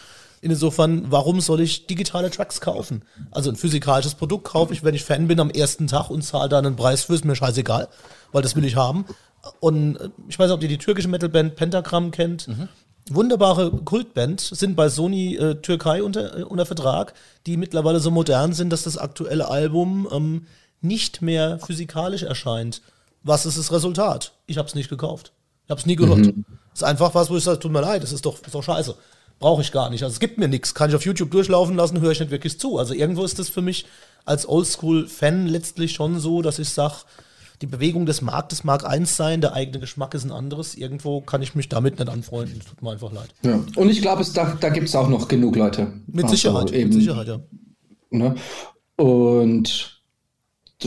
Insofern, 0.41 1.11
warum 1.11 1.41
soll 1.41 1.61
ich 1.61 1.85
digitale 1.85 2.31
Tracks 2.31 2.59
kaufen? 2.59 3.03
Also 3.31 3.51
ein 3.51 3.55
physikalisches 3.55 4.15
Produkt 4.15 4.45
kaufe 4.45 4.73
ich, 4.73 4.83
wenn 4.83 4.95
ich 4.95 5.03
Fan 5.03 5.27
bin, 5.27 5.39
am 5.39 5.49
ersten 5.49 5.87
Tag 5.87 6.09
und 6.09 6.23
zahle 6.23 6.49
da 6.49 6.57
einen 6.57 6.75
Preis 6.75 7.03
für, 7.03 7.13
ist 7.13 7.25
mir 7.25 7.35
scheißegal, 7.35 7.87
weil 8.31 8.41
das 8.41 8.55
will 8.55 8.65
ich 8.65 8.75
haben. 8.75 9.05
Und 9.59 9.97
äh, 9.97 10.09
ich 10.27 10.39
weiß 10.39 10.47
nicht, 10.47 10.55
ob 10.55 10.63
ihr 10.63 10.69
die 10.69 10.77
türkische 10.77 11.07
Metalband 11.07 11.55
Pentagram 11.55 12.11
kennt. 12.11 12.47
Wunderbare 13.09 13.71
Kultband, 13.71 14.41
sind 14.41 14.75
bei 14.75 14.89
Sony 14.89 15.35
äh, 15.35 15.55
Türkei 15.55 16.01
unter, 16.01 16.39
äh, 16.39 16.43
unter 16.43 16.65
Vertrag, 16.65 17.13
die 17.45 17.55
mittlerweile 17.55 17.99
so 17.99 18.09
modern 18.09 18.53
sind, 18.53 18.71
dass 18.71 18.83
das 18.83 18.97
aktuelle 18.97 19.47
Album 19.47 20.07
ähm, 20.11 20.47
nicht 20.81 21.21
mehr 21.21 21.59
physikalisch 21.59 22.23
erscheint. 22.23 22.81
Was 23.21 23.45
ist 23.45 23.59
das 23.59 23.71
Resultat? 23.71 24.33
Ich 24.47 24.57
habe 24.57 24.67
es 24.67 24.75
nicht 24.75 24.89
gekauft. 24.89 25.33
Ich 25.65 25.71
habe 25.71 25.79
es 25.79 25.85
nie 25.85 25.95
gehört. 25.95 26.33
Ist 26.73 26.83
einfach 26.83 27.13
was, 27.13 27.29
wo 27.29 27.37
ich 27.37 27.43
sage, 27.43 27.59
tut 27.59 27.71
mir 27.71 27.81
leid, 27.81 28.03
das 28.03 28.11
ist 28.11 28.25
doch, 28.25 28.41
ist 28.41 28.53
doch 28.53 28.63
scheiße. 28.63 28.95
brauche 29.39 29.61
ich 29.61 29.71
gar 29.71 29.89
nicht. 29.89 30.03
Also 30.03 30.13
es 30.13 30.19
gibt 30.19 30.37
mir 30.37 30.47
nichts. 30.47 30.73
Kann 30.73 30.89
ich 30.89 30.95
auf 30.95 31.05
YouTube 31.05 31.31
durchlaufen 31.31 31.75
lassen, 31.75 32.01
höre 32.01 32.11
ich 32.11 32.19
nicht 32.19 32.31
wirklich 32.31 32.59
zu. 32.59 32.77
Also 32.77 32.93
irgendwo 32.93 33.23
ist 33.23 33.37
das 33.39 33.49
für 33.49 33.61
mich 33.61 33.85
als 34.25 34.47
Oldschool-Fan 34.47 35.47
letztlich 35.47 35.93
schon 35.93 36.19
so, 36.19 36.41
dass 36.41 36.59
ich 36.59 36.69
sage, 36.69 36.95
die 37.61 37.67
Bewegung 37.67 38.05
des 38.05 38.21
Marktes 38.21 38.63
mag 38.63 38.85
eins 38.85 39.15
sein, 39.15 39.41
der 39.41 39.53
eigene 39.53 39.79
Geschmack 39.79 40.13
ist 40.13 40.23
ein 40.23 40.31
anderes. 40.31 40.75
Irgendwo 40.75 41.21
kann 41.21 41.41
ich 41.41 41.55
mich 41.55 41.69
damit 41.69 41.99
nicht 41.99 42.09
anfreunden. 42.09 42.59
Tut 42.59 42.81
mir 42.81 42.91
einfach 42.91 43.11
leid. 43.11 43.29
Ja. 43.43 43.59
Und 43.75 43.89
ich 43.89 44.01
glaube, 44.01 44.25
da, 44.33 44.57
da 44.59 44.69
gibt 44.69 44.87
es 44.87 44.95
auch 44.95 45.07
noch 45.07 45.27
genug 45.27 45.55
Leute. 45.55 45.93
Mit 46.07 46.25
Also 46.25 46.35
Sicherheit, 46.35 46.71
eben, 46.71 46.89
mit 46.89 46.99
Sicherheit, 46.99 47.27
ja. 47.27 47.39
Ne? 48.09 48.35
Und 48.97 50.01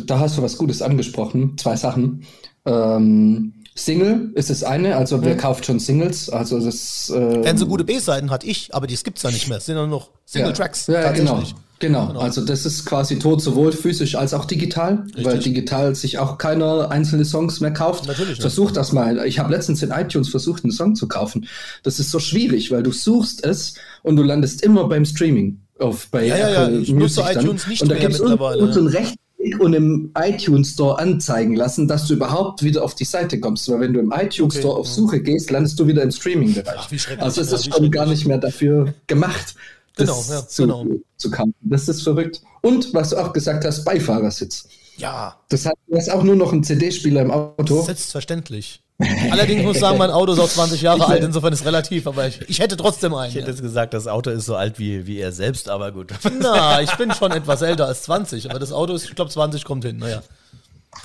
da 0.07 0.19
hast 0.19 0.39
du 0.39 0.43
was 0.43 0.59
Gutes 0.59 0.83
angesprochen. 0.83 1.57
Zwei 1.59 1.77
Sachen. 1.77 2.25
Ähm, 2.65 3.55
Single 3.75 4.33
ist 4.35 4.51
das 4.51 4.65
eine, 4.65 4.97
also 4.97 5.23
wer 5.23 5.37
kauft 5.37 5.67
schon 5.67 5.79
Singles? 5.79 6.29
Also 6.29 6.61
das. 6.61 7.11
Äh, 7.11 7.45
Wenn 7.45 7.57
so 7.57 7.67
gute 7.67 7.85
B-Seiten 7.85 8.31
hat 8.31 8.45
ich, 8.45 8.75
aber 8.75 8.87
die 8.87 8.97
gibt's 8.97 9.23
da 9.23 9.31
nicht 9.31 9.49
mehr. 9.49 9.59
Es 9.59 9.67
sind 9.67 9.77
nur 9.77 9.87
noch 9.87 10.11
Single-Tracks. 10.27 10.89
Ja, 10.89 11.03
ja 11.03 11.13
genau. 11.13 11.43
Tatsächlich. 11.81 12.09
Genau. 12.09 12.21
also 12.21 12.45
das 12.45 12.67
ist 12.67 12.85
quasi 12.85 13.19
tot, 13.19 13.41
sowohl 13.41 13.73
physisch 13.73 14.15
als 14.15 14.35
auch 14.35 14.45
digital, 14.45 15.05
weil 15.23 15.39
digital 15.39 15.95
sich 15.95 16.19
auch 16.19 16.39
keiner 16.39 16.91
einzelne 16.91 17.25
Songs 17.25 17.61
mehr 17.61 17.73
kauft. 17.73 18.07
Natürlich. 18.07 18.41
Versuch 18.41 18.71
das 18.71 18.93
mal. 18.93 19.25
Ich 19.27 19.39
habe 19.39 19.53
letztens 19.53 19.83
in 19.83 19.91
iTunes 19.91 20.29
versucht, 20.29 20.65
einen 20.65 20.73
Song 20.73 20.95
zu 20.95 21.09
kaufen. 21.09 21.47
Das 21.83 21.99
ist 22.01 22.11
so 22.11 22.19
schwierig, 22.19 22.71
weil 22.71 22.83
du 22.83 22.93
suchst 22.93 23.45
es 23.45 23.75
und 24.03 24.17
du 24.17 24.23
landest 24.23 24.63
immer 24.63 24.89
beim 24.89 25.05
Streaming 25.05 25.61
auf 25.79 26.09
bei 26.11 26.27
Ja, 26.27 26.37
ja, 26.37 26.51
ja, 26.51 26.65
Apple 26.65 26.79
ich 26.81 26.93
nutze 26.93 27.21
Music 27.21 27.35
dann. 27.35 27.45
iTunes 27.45 27.67
nicht 27.67 27.83
und 27.83 27.91
da 27.91 27.95
mehr 27.95 28.09
mittlerweile, 28.09 28.59
ja. 28.59 28.77
einen 28.77 28.87
Rechteck 28.89 29.19
und 29.61 29.73
im 29.73 30.11
iTunes 30.19 30.73
Store 30.73 30.99
anzeigen 30.99 31.55
lassen, 31.55 31.87
dass 31.87 32.07
du 32.07 32.15
überhaupt 32.15 32.63
wieder 32.63 32.83
auf 32.83 32.95
die 32.95 33.05
Seite 33.05 33.39
kommst. 33.39 33.69
Weil 33.71 33.81
wenn 33.81 33.93
du 33.93 34.01
im 34.01 34.13
iTunes 34.13 34.55
Okay, 34.55 34.61
Store 34.61 34.77
auf 34.77 34.89
Suche 34.89 35.21
gehst, 35.21 35.51
landest 35.51 35.79
du 35.79 35.87
wieder 35.87 36.03
im 36.03 36.11
Streaming-Bereich. 36.11 36.75
Ach, 36.77 36.91
wie 36.91 36.99
schrecklich, 36.99 37.23
Also 37.25 37.41
es 37.41 37.51
ja, 37.51 37.57
ist 37.57 37.75
schon 37.75 37.91
gar 37.91 38.07
nicht 38.07 38.27
mehr 38.27 38.39
dafür 38.39 38.95
gemacht, 39.07 39.55
Genau, 39.99 40.25
ja, 40.29 40.47
zu, 40.47 40.63
genau. 40.63 40.87
zu 41.17 41.31
kaufen. 41.31 41.55
Das 41.61 41.89
ist 41.89 42.03
verrückt. 42.03 42.41
Und 42.63 42.93
was 42.95 43.11
du 43.11 43.17
auch 43.17 43.33
gesagt 43.33 43.65
hast, 43.65 43.85
Beifahrersitz. 43.85 44.69
Ja, 44.97 45.37
Das 45.49 45.65
heißt, 45.65 45.77
du 45.87 45.97
hast 45.97 46.11
auch 46.11 46.23
nur 46.25 46.35
noch 46.35 46.53
einen 46.53 46.65
CD-Spieler 46.65 47.23
im 47.23 47.31
Auto. 47.31 47.83
selbstverständlich. 47.83 48.83
Allerdings 49.31 49.63
muss 49.63 49.77
ich 49.77 49.81
sagen, 49.81 49.97
mein 49.97 50.11
Auto 50.11 50.33
ist 50.33 50.41
auch 50.41 50.49
20 50.49 50.83
Jahre 50.83 51.07
alt, 51.07 51.23
insofern 51.23 51.53
ist 51.53 51.65
relativ, 51.65 52.09
aber 52.09 52.27
ich, 52.27 52.41
ich 52.49 52.59
hätte 52.59 52.77
trotzdem 52.77 53.15
einen. 53.15 53.31
Ich 53.31 53.37
hätte 53.37 53.51
jetzt 53.51 53.63
gesagt, 53.63 53.95
das 53.95 54.09
Auto 54.09 54.31
ist 54.31 54.45
so 54.45 54.57
alt 54.57 54.81
wie, 54.81 55.07
wie 55.07 55.19
er 55.19 55.31
selbst, 55.31 55.69
aber 55.69 55.93
gut. 55.93 56.13
Na, 56.41 56.83
ich 56.83 56.93
bin 56.97 57.13
schon 57.15 57.31
etwas 57.31 57.63
älter 57.63 57.87
als 57.87 58.03
20, 58.03 58.51
aber 58.51 58.59
das 58.59 58.73
Auto 58.73 58.95
ist, 58.95 59.05
ich 59.05 59.15
glaube, 59.15 59.31
20 59.31 59.65
kommt 59.65 59.85
hin, 59.85 59.99
naja. 59.99 60.23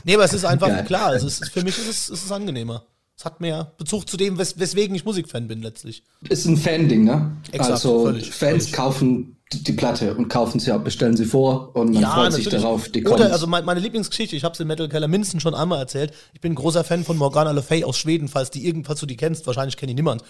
Nee, 0.05 0.15
aber 0.15 0.23
es 0.23 0.33
ist 0.33 0.43
einfach 0.45 0.85
klar, 0.85 1.13
es 1.13 1.23
ist, 1.23 1.51
für 1.51 1.61
mich 1.61 1.77
ist 1.77 1.87
es, 1.87 2.09
ist 2.09 2.25
es 2.25 2.31
angenehmer. 2.31 2.83
Es 3.17 3.25
hat 3.25 3.41
mehr 3.41 3.73
Bezug 3.77 4.09
zu 4.09 4.17
dem, 4.17 4.37
wes 4.37 4.59
weswegen 4.59 4.95
ich 4.95 5.05
Musikfan 5.05 5.47
bin 5.47 5.61
letztlich. 5.61 6.03
Ist 6.29 6.45
ein 6.45 6.57
Fan-Ding, 6.57 7.03
ne? 7.03 7.37
Exakt, 7.51 7.71
also 7.71 8.05
völlig, 8.05 8.31
Fans 8.31 8.63
völlig. 8.63 8.73
kaufen 8.73 9.37
die 9.53 9.73
Platte 9.73 10.15
und 10.15 10.29
kaufen 10.29 10.59
sie 10.59 10.71
ab, 10.71 10.83
bestellen 10.83 11.15
sie 11.15 11.25
vor 11.25 11.75
und 11.75 11.93
man 11.93 12.03
freut 12.03 12.33
sich 12.33 12.49
darauf, 12.49 12.89
die. 12.89 13.05
Oder, 13.05 13.31
also 13.31 13.45
mein, 13.45 13.65
meine 13.65 13.79
Lieblingsgeschichte, 13.79 14.35
ich 14.35 14.43
habe 14.43 14.53
es 14.53 14.59
im 14.59 14.67
Metal 14.67 14.89
Keller 14.89 15.07
mindestens 15.07 15.43
schon 15.43 15.53
einmal 15.53 15.79
erzählt. 15.79 16.11
Ich 16.33 16.41
bin 16.41 16.53
ein 16.53 16.55
großer 16.55 16.83
Fan 16.83 17.03
von 17.03 17.17
Morgana 17.17 17.51
Le 17.51 17.61
Fay 17.61 17.83
aus 17.83 17.97
Schweden, 17.97 18.27
falls 18.27 18.49
die 18.49 18.65
irgendwas 18.65 18.99
du 18.99 19.05
die 19.05 19.17
kennst, 19.17 19.45
wahrscheinlich 19.45 19.77
kennt 19.77 19.91
die 19.91 19.95
niemand. 19.95 20.23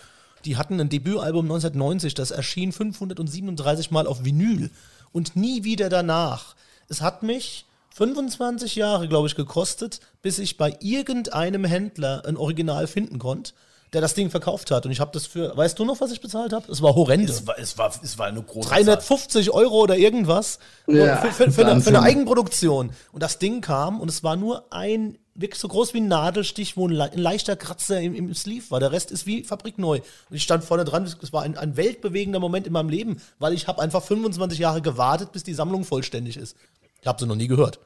Die 0.44 0.58
hatten 0.58 0.80
ein 0.80 0.90
Debütalbum 0.90 1.46
1990, 1.46 2.16
das 2.16 2.32
erschien 2.32 2.74
537 2.74 3.92
Mal 3.92 4.08
auf 4.08 4.26
Vinyl 4.26 4.72
und 5.14 5.38
nie 5.38 5.64
wieder 5.64 5.88
danach. 5.88 6.56
Es 6.90 7.02
hat 7.02 7.24
mich 7.24 7.66
25 7.94 8.76
Jahre, 8.76 9.08
glaube 9.08 9.28
ich, 9.28 9.36
gekostet, 9.36 10.00
bis 10.22 10.40
ich 10.40 10.58
bei 10.58 10.76
irgendeinem 10.80 11.64
Händler 11.64 12.24
ein 12.26 12.38
Original 12.38 12.88
finden 12.88 13.20
konnte, 13.20 13.54
der 13.94 14.02
das 14.02 14.16
Ding 14.16 14.32
verkauft 14.32 14.72
hat. 14.72 14.88
Und 14.88 14.92
ich 14.92 15.00
habe 15.00 15.12
das 15.14 15.28
für, 15.28 15.56
weißt 15.56 15.78
du 15.78 15.86
noch, 15.86 16.02
was 16.02 16.12
ich 16.12 16.20
bezahlt 16.20 16.54
habe? 16.54 16.72
Es 16.72 16.82
war 16.82 16.96
horrende. 16.96 17.32
Es 17.32 17.46
war, 17.46 17.60
es 17.60 17.78
war, 17.78 17.92
es 18.02 18.18
war 18.18 18.26
eine 18.26 18.42
große 18.42 18.68
350 18.68 19.52
Euro 19.52 19.82
oder 19.84 19.96
irgendwas 19.98 20.58
Ja, 20.88 21.18
für, 21.18 21.32
für, 21.32 21.52
für, 21.52 21.68
eine, 21.68 21.82
für 21.82 21.90
eine 21.90 22.02
Eigenproduktion. 22.02 22.92
Und 23.12 23.22
das 23.22 23.38
Ding 23.38 23.62
kam 23.62 24.02
und 24.02 24.10
es 24.10 24.24
war 24.24 24.36
nur 24.36 24.74
ein, 24.74 25.20
wirklich 25.36 25.60
so 25.60 25.68
groß 25.68 25.94
wie 25.94 26.00
ein 26.00 26.08
Nadelstich, 26.08 26.76
wo 26.76 26.88
ein, 26.88 26.92
le- 26.94 27.12
ein 27.12 27.20
leichter 27.20 27.56
Kratzer 27.56 28.02
im, 28.02 28.16
im 28.16 28.34
Sleeve 28.34 28.72
war. 28.72 28.80
Der 28.80 28.92
Rest 28.92 29.12
ist 29.12 29.28
wie 29.28 29.44
fabrikneu. 29.44 29.98
Und 30.30 30.36
ich 30.36 30.42
stand 30.42 30.64
vorne 30.64 30.84
dran, 30.86 31.04
es 31.04 31.32
war 31.32 31.44
ein, 31.44 31.56
ein 31.60 31.78
weltbewegender 31.78 32.40
Moment 32.40 32.66
in 32.66 32.74
meinem 32.74 32.90
Leben, 32.90 33.18
weil 33.38 33.54
ich 33.54 33.68
habe 33.68 33.80
einfach 33.80 34.02
25 34.02 34.58
Jahre 34.58 34.82
gewartet, 34.82 35.32
bis 35.32 35.44
die 35.44 35.54
Sammlung 35.54 35.84
vollständig 35.84 36.38
ist. 36.38 36.56
Ich 37.04 37.08
habe 37.08 37.20
sie 37.20 37.28
noch 37.28 37.36
nie 37.36 37.48
gehört. 37.48 37.80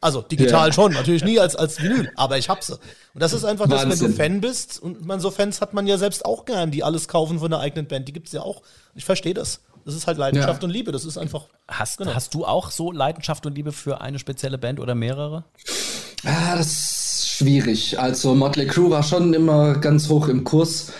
Also 0.00 0.20
digital 0.20 0.66
Ja. 0.68 0.72
schon, 0.74 0.92
natürlich 0.92 1.24
nie 1.24 1.38
als, 1.40 1.56
als 1.56 1.80
Vinyl, 1.80 2.10
aber 2.16 2.36
ich 2.36 2.48
hab 2.50 2.62
sie. 2.62 2.74
Und 2.74 3.22
das 3.22 3.32
ist 3.32 3.44
einfach 3.44 3.66
das, 3.68 3.88
wenn 3.88 3.98
du 3.98 4.14
Fan 4.14 4.40
bist, 4.42 4.82
und 4.82 5.06
man 5.06 5.18
so 5.20 5.30
Fans 5.30 5.60
hat 5.62 5.72
man 5.72 5.86
ja 5.86 5.96
selbst 5.96 6.26
auch 6.26 6.44
gern, 6.44 6.70
die 6.70 6.82
alles 6.84 7.08
kaufen 7.08 7.38
von 7.38 7.50
der 7.50 7.60
eigenen 7.60 7.86
Band, 7.86 8.06
die 8.08 8.12
gibt's 8.12 8.32
ja 8.32 8.42
auch. 8.42 8.60
Ich 8.94 9.04
verstehe 9.06 9.32
das. 9.32 9.60
Das 9.86 9.94
ist 9.94 10.06
halt 10.06 10.18
Leidenschaft 10.18 10.62
Ja. 10.62 10.66
und 10.66 10.70
Liebe, 10.74 10.92
das 10.92 11.04
ist 11.04 11.16
einfach. 11.16 11.46
Hast, 11.68 11.98
Genau. 11.98 12.14
hast 12.14 12.34
du 12.34 12.44
auch 12.44 12.70
so 12.70 12.90
Leidenschaft 12.92 13.46
und 13.46 13.54
Liebe 13.54 13.72
für 13.72 14.00
eine 14.02 14.18
spezielle 14.18 14.58
Band 14.58 14.80
oder 14.80 14.94
mehrere? 14.94 15.44
Ah, 16.24 16.56
das 16.56 16.66
ist 16.66 17.28
schwierig. 17.28 17.98
Also 17.98 18.34
Motley 18.34 18.66
Crue 18.66 18.90
war 18.90 19.02
schon 19.04 19.32
immer 19.34 19.74
ganz 19.78 20.08
hoch 20.08 20.28
im 20.28 20.42
Kurs, 20.44 20.90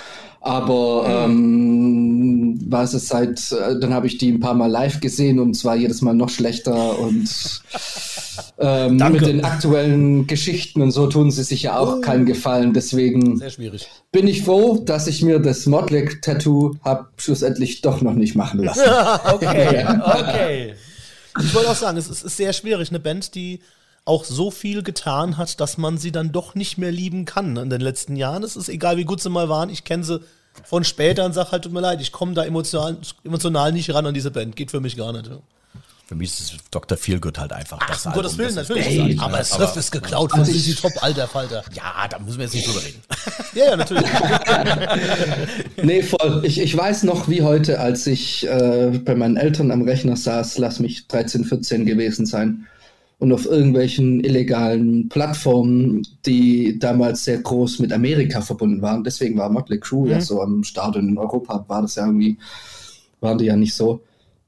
aber 0.44 1.06
ähm, 1.08 2.60
war 2.70 2.84
es 2.84 2.92
seit, 2.92 3.50
äh, 3.52 3.78
dann 3.80 3.94
habe 3.94 4.06
ich 4.06 4.18
die 4.18 4.30
ein 4.30 4.40
paar 4.40 4.52
Mal 4.52 4.70
live 4.70 5.00
gesehen 5.00 5.38
und 5.38 5.54
zwar 5.54 5.74
jedes 5.74 6.02
Mal 6.02 6.12
noch 6.12 6.28
schlechter 6.28 6.98
und 6.98 7.28
ähm, 8.58 8.96
mit 8.96 9.24
den 9.24 9.42
aktuellen 9.42 10.26
Geschichten 10.26 10.82
und 10.82 10.90
so 10.90 11.06
tun 11.06 11.30
sie 11.30 11.44
sich 11.44 11.62
ja 11.62 11.78
auch 11.78 12.02
keinen 12.02 12.26
Gefallen. 12.26 12.74
Deswegen 12.74 13.38
Sehr 13.38 13.48
schwierig. 13.48 13.88
bin 14.12 14.28
ich 14.28 14.42
froh, 14.42 14.82
dass 14.84 15.06
ich 15.06 15.22
mir 15.22 15.38
das 15.38 15.64
Motley-Tattoo 15.64 16.76
habe 16.84 17.06
schlussendlich 17.16 17.80
doch 17.80 18.02
noch 18.02 18.14
nicht 18.14 18.34
machen 18.34 18.62
lassen. 18.62 18.82
Okay, 19.24 19.86
okay. 20.04 20.74
Ich 21.40 21.54
wollte 21.54 21.70
auch 21.70 21.74
sagen, 21.74 21.96
es 21.96 22.08
ist 22.08 22.36
sehr 22.36 22.52
schwierig, 22.52 22.90
eine 22.90 23.00
Band, 23.00 23.34
die 23.34 23.60
auch 24.04 24.24
so 24.24 24.50
viel 24.50 24.82
getan 24.82 25.36
hat, 25.36 25.60
dass 25.60 25.78
man 25.78 25.98
sie 25.98 26.12
dann 26.12 26.32
doch 26.32 26.54
nicht 26.54 26.76
mehr 26.78 26.92
lieben 26.92 27.24
kann 27.24 27.56
in 27.56 27.70
den 27.70 27.80
letzten 27.80 28.16
Jahren. 28.16 28.42
Es 28.42 28.56
ist 28.56 28.68
egal, 28.68 28.96
wie 28.96 29.04
gut 29.04 29.22
sie 29.22 29.30
mal 29.30 29.48
waren. 29.48 29.70
Ich 29.70 29.84
kenne 29.84 30.04
sie 30.04 30.20
von 30.64 30.84
später 30.84 31.24
und 31.24 31.32
sage 31.32 31.52
halt, 31.52 31.64
tut 31.64 31.72
mir 31.72 31.80
leid, 31.80 32.00
ich 32.00 32.12
komme 32.12 32.34
da 32.34 32.44
emotional, 32.44 32.98
emotional 33.24 33.72
nicht 33.72 33.92
ran 33.94 34.06
an 34.06 34.14
diese 34.14 34.30
Band. 34.30 34.56
Geht 34.56 34.70
für 34.70 34.80
mich 34.80 34.96
gar 34.96 35.12
nicht. 35.12 35.26
ja. 35.26 35.38
Für 36.06 36.16
mich 36.16 36.30
ist 36.32 36.40
es 36.40 36.52
Dr. 36.70 36.98
Feelgood 36.98 37.38
halt 37.38 37.54
einfach 37.54 37.78
das 37.86 38.04
um 38.04 38.12
Album. 38.12 38.22
Gottes 38.24 38.38
Willen, 38.38 38.54
das 38.54 38.68
ist 38.68 38.76
natürlich. 38.76 38.88
großartig, 38.94 39.20
aber 39.20 39.32
ne? 39.32 39.38
das 39.38 39.58
Riff 39.58 39.76
ist 39.76 39.90
geklaut 39.90 40.30
von 40.32 40.40
Also 40.40 40.52
Sisi 40.52 40.74
Top, 40.74 40.92
alter 41.00 41.26
Falter. 41.26 41.64
Ja, 41.72 42.06
da 42.10 42.18
müssen 42.18 42.36
wir 42.36 42.44
jetzt 42.44 42.54
nicht 42.54 42.68
drüber 42.68 42.84
reden. 42.84 43.00
Ja, 43.54 43.64
ja, 43.66 43.76
natürlich. 43.76 44.04
Nee, 45.82 46.02
voll. 46.02 46.42
Ich, 46.44 46.60
ich 46.60 46.76
weiß 46.76 47.04
noch 47.04 47.28
wie 47.28 47.42
heute, 47.42 47.78
als 47.80 48.06
ich 48.06 48.46
äh, 48.46 49.00
bei 49.04 49.14
meinen 49.14 49.36
Eltern 49.36 49.70
am 49.70 49.82
Rechner 49.82 50.16
saß, 50.16 50.58
lass 50.58 50.78
mich 50.78 51.06
13, 51.08 51.44
14 51.44 51.86
gewesen 51.86 52.26
sein. 52.26 52.66
Und 53.18 53.32
auf 53.32 53.46
irgendwelchen 53.46 54.22
illegalen 54.22 55.08
Plattformen, 55.08 56.02
die 56.26 56.78
damals 56.78 57.24
sehr 57.24 57.38
groß 57.38 57.78
mit 57.78 57.92
Amerika 57.92 58.40
verbunden 58.40 58.82
waren. 58.82 59.04
Deswegen 59.04 59.38
war 59.38 59.50
Motley 59.50 59.78
Crue 59.78 60.10
ja 60.10 60.20
so 60.20 60.42
am 60.42 60.64
Start 60.64 60.96
und 60.96 61.08
in 61.08 61.18
Europa 61.18 61.64
war 61.68 61.82
das 61.82 61.94
ja 61.94 62.06
irgendwie, 62.06 62.36
waren 63.20 63.38
die 63.38 63.46
ja 63.46 63.56
nicht 63.56 63.74
so. 63.74 64.02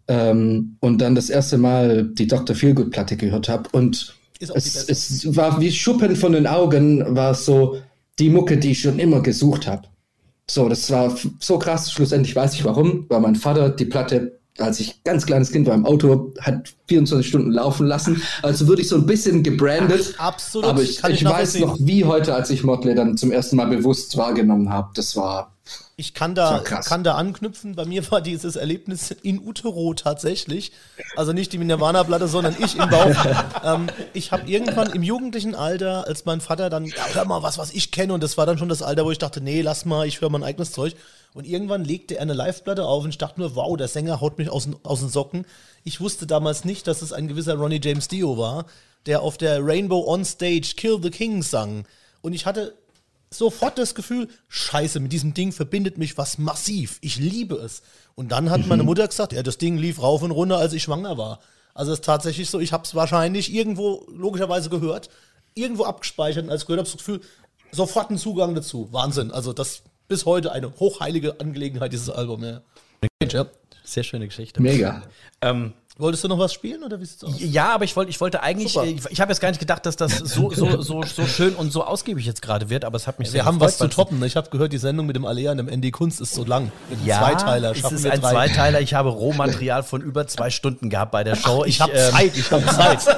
Ähm, 0.09 0.77
und 0.81 1.01
dann 1.01 1.15
das 1.15 1.31
erste 1.31 1.59
Mal 1.59 2.05
die 2.05 2.27
Dr. 2.27 2.55
Feelgood 2.55 2.91
Platte 2.91 3.17
gehört 3.17 3.49
habe 3.49 3.69
und 3.73 4.15
es, 4.39 4.89
es 4.89 5.37
war 5.37 5.61
wie 5.61 5.73
Schuppen 5.73 6.15
von 6.15 6.33
den 6.33 6.47
Augen, 6.47 7.17
war 7.17 7.35
so 7.35 7.79
die 8.19 8.29
Mucke, 8.29 8.59
die 8.59 8.73
ich 8.73 8.81
schon 8.81 8.99
immer 8.99 9.23
gesucht 9.23 9.67
habe. 9.67 9.89
So, 10.49 10.69
das 10.69 10.91
war 10.91 11.17
so 11.41 11.59
krass. 11.59 11.91
Schlussendlich 11.91 12.37
weiß 12.37 12.55
ich 12.55 12.65
warum, 12.65 13.07
weil 13.09 13.21
mein 13.21 13.35
Vater 13.35 13.71
die 13.71 13.85
Platte, 13.85 14.39
als 14.59 14.81
ich 14.81 15.03
ganz 15.05 15.27
kleines 15.27 15.51
Kind 15.51 15.67
war 15.67 15.75
im 15.75 15.87
Auto, 15.87 16.33
hat 16.41 16.75
24 16.89 17.29
Stunden 17.29 17.51
laufen 17.53 17.87
lassen. 17.87 18.23
Also 18.43 18.69
würde 18.69 18.83
ich 18.83 18.89
so 18.89 18.97
ein 18.97 19.07
bisschen 19.07 19.43
gebrandet. 19.43 20.15
Absolut. 20.19 20.69
Aber 20.69 20.83
ich, 20.83 21.03
ich 21.05 21.23
ich 21.23 21.25
weiß 21.25 21.59
noch 21.61 21.77
wie 21.81 22.05
heute, 22.05 22.35
als 22.35 22.51
ich 22.51 22.65
Motley 22.65 22.95
dann 22.95 23.17
zum 23.17 23.33
ersten 23.33 23.57
Mal 23.57 23.67
bewusst 23.67 24.17
wahrgenommen 24.17 24.71
habe. 24.71 24.91
Das 24.95 25.17
war 25.17 25.53
Ich 25.97 26.15
kann 26.15 26.35
da, 26.35 26.61
kann 26.61 27.05
da 27.05 27.15
anknüpfen. 27.15 27.75
Bei 27.75 27.85
mir 27.85 28.09
war 28.11 28.21
dieses 28.21 28.57
Erlebnis 28.57 29.11
in 29.11 29.41
Utero 29.41 29.95
tatsächlich. 29.95 30.73
Also 31.17 31.33
nicht 31.33 31.53
die 31.53 31.59
Nirvana-Platte, 31.59 32.29
sondern 32.29 32.57
ich 32.59 32.79
im 32.79 32.89
Bauch. 32.89 33.27
ähm, 33.65 33.89
ich 34.13 34.33
habe 34.33 34.49
irgendwann 34.49 34.91
im 34.93 35.03
jugendlichen 35.03 35.55
Alter, 35.55 36.07
als 36.07 36.25
mein 36.25 36.41
Vater 36.41 36.71
dann, 36.71 36.87
ja, 36.87 36.95
hör 37.13 37.25
mal 37.25 37.43
was, 37.43 37.59
was 37.59 37.73
ich 37.73 37.91
kenne. 37.91 38.13
Und 38.15 38.23
das 38.23 38.37
war 38.39 38.47
dann 38.47 38.59
schon 38.59 38.69
das 38.69 38.83
Alter, 38.83 39.05
wo 39.05 39.11
ich 39.11 39.19
dachte, 39.19 39.41
nee, 39.41 39.61
lass 39.63 39.85
mal, 39.85 40.07
ich 40.07 40.21
höre 40.21 40.31
mein 40.31 40.45
eigenes 40.45 40.73
Zeug. 40.73 40.95
Und 41.37 41.47
irgendwann 41.47 41.85
legte 41.85 42.17
er 42.17 42.23
eine 42.23 42.33
Live-Platte 42.33 42.87
auf 42.87 43.05
und 43.05 43.11
ich 43.11 43.19
dachte 43.19 43.41
nur, 43.41 43.55
wow, 43.57 43.77
der 43.77 43.89
Sänger 43.89 44.23
haut 44.23 44.39
mich 44.39 44.49
aus, 44.49 44.65
den- 44.65 44.77
aus 44.85 45.01
den 45.01 45.11
Socken. 45.11 45.45
Ich 45.85 46.01
wusste 46.01 46.27
damals 46.27 46.65
nicht, 46.65 46.87
dass 46.87 47.03
es 47.03 47.13
ein 47.13 47.29
gewisser 47.29 47.57
Ronnie 47.57 47.79
James 47.83 48.09
Dio 48.09 48.39
war, 48.39 48.65
der 49.05 49.21
auf 49.21 49.37
der 49.37 49.63
Rainbow 49.63 50.03
on 50.07 50.25
Stage 50.25 50.73
Kill 50.77 50.99
the 51.03 51.11
King 51.11 51.43
sang. 51.43 51.85
Und 52.23 52.33
ich 52.33 52.47
hatte 52.47 52.75
sofort 53.31 53.77
das 53.77 53.95
Gefühl, 53.95 54.29
scheiße, 54.49 54.99
mit 54.99 55.13
diesem 55.13 55.35
Ding 55.35 55.53
verbindet 55.53 55.99
mich 55.99 56.17
was 56.17 56.39
massiv. 56.39 56.97
Ich 57.03 57.19
liebe 57.19 57.57
es. 57.57 57.83
Und 58.15 58.33
dann 58.33 58.49
hat 58.51 58.67
meine 58.67 58.83
Mutter 58.83 59.07
gesagt, 59.07 59.35
ja, 59.35 59.43
das 59.43 59.59
Ding 59.59 59.77
lief 59.77 60.01
rauf 60.01 60.23
und 60.23 60.31
runter, 60.31 60.57
als 60.57 60.73
ich 60.73 60.85
schwanger 60.85 61.19
war. 61.19 61.41
Also 61.75 61.93
es 61.93 61.99
ist 61.99 62.07
tatsächlich 62.07 62.49
so, 62.49 62.61
ich 62.61 62.73
habe 62.73 62.85
es 62.85 62.95
wahrscheinlich 62.95 63.53
irgendwo 63.53 64.07
logischerweise 64.09 64.71
gehört, 64.71 65.11
irgendwo 65.55 65.85
abgespeichert 65.85 66.45
und 66.45 66.51
als 66.51 66.63
ich 66.63 66.67
gehört 66.67 66.81
habe, 66.81 66.89
das 66.91 66.97
Gefühl, 66.97 67.21
sofort 67.73 68.09
einen 68.09 68.19
Zugang 68.19 68.55
dazu. 68.55 68.89
Wahnsinn. 68.91 69.31
Also 69.33 69.53
das 69.53 69.83
bis 70.09 70.25
heute 70.27 70.53
eine 70.53 70.73
hochheilige 70.79 71.41
Angelegenheit, 71.41 71.93
dieses 71.93 72.11
Album. 72.11 72.45
Ja. 72.45 72.61
Ja. 73.23 73.47
Sehr 73.85 74.03
schöne 74.03 74.27
Geschichte. 74.27 74.61
Mega. 74.63 75.03
Ähm, 75.41 75.73
Wolltest 75.99 76.25
du 76.25 76.29
noch 76.29 76.39
was 76.39 76.53
spielen 76.53 76.83
oder 76.85 77.01
wie 77.01 77.07
sieht's 77.07 77.25
aus? 77.25 77.33
ja, 77.39 77.73
aber 77.75 77.85
ich 77.85 77.97
wollte, 77.97 78.11
ich 78.11 78.21
wollte 78.21 78.43
eigentlich, 78.43 78.73
Super. 78.75 78.85
ich, 78.85 79.01
ich 79.09 79.19
habe 79.19 79.33
jetzt 79.33 79.41
gar 79.41 79.49
nicht 79.49 79.61
gedacht, 79.61 79.87
dass 79.87 79.97
das 79.97 80.19
so, 80.19 80.51
so, 80.55 80.83
so, 80.83 81.03
so 81.03 81.27
schön 81.27 81.55
und 81.55 81.73
so 81.73 81.85
ausgiebig 81.85 82.27
jetzt 82.27 82.43
gerade 82.43 82.69
wird, 82.69 82.85
aber 82.85 82.97
es 82.97 83.07
hat 83.07 83.19
mich 83.19 83.31
sehr 83.31 83.41
Wir 83.41 83.45
haben 83.47 83.55
gefreut, 83.59 83.69
was 83.69 83.79
zu 83.79 83.89
toppen. 83.89 84.23
Ich 84.25 84.37
habe 84.37 84.51
gehört, 84.51 84.75
die 84.75 84.79
Sendung 84.79 85.07
mit 85.07 85.17
dem 85.17 85.25
Alea 85.25 85.53
und 85.53 85.57
dem 85.57 85.69
ND 85.69 85.91
Kunst 85.93 86.21
ist 86.21 86.35
so 86.35 86.45
lang. 86.45 86.71
Mit 86.91 86.99
einem 86.99 87.07
Ja, 87.09 87.19
Zweiteiler. 87.21 87.71
es 87.71 87.79
Schaffen 87.79 87.97
ist 87.97 88.05
wir 88.05 88.13
ein 88.13 88.21
drei. 88.21 88.31
Zweiteiler. 88.33 88.81
Ich 88.83 88.93
habe 88.93 89.09
Rohmaterial 89.09 89.83
von 89.85 90.03
über 90.03 90.27
zwei 90.27 90.51
Stunden 90.51 90.91
gehabt 90.91 91.13
bei 91.13 91.25
der 91.25 91.35
Show. 91.35 91.65
Ich 91.65 91.81
habe 91.81 91.93
ähm, 91.93 92.13
Zeit, 92.13 92.37
ich 92.37 92.51
habe 92.51 92.67
Zeit. 92.67 93.17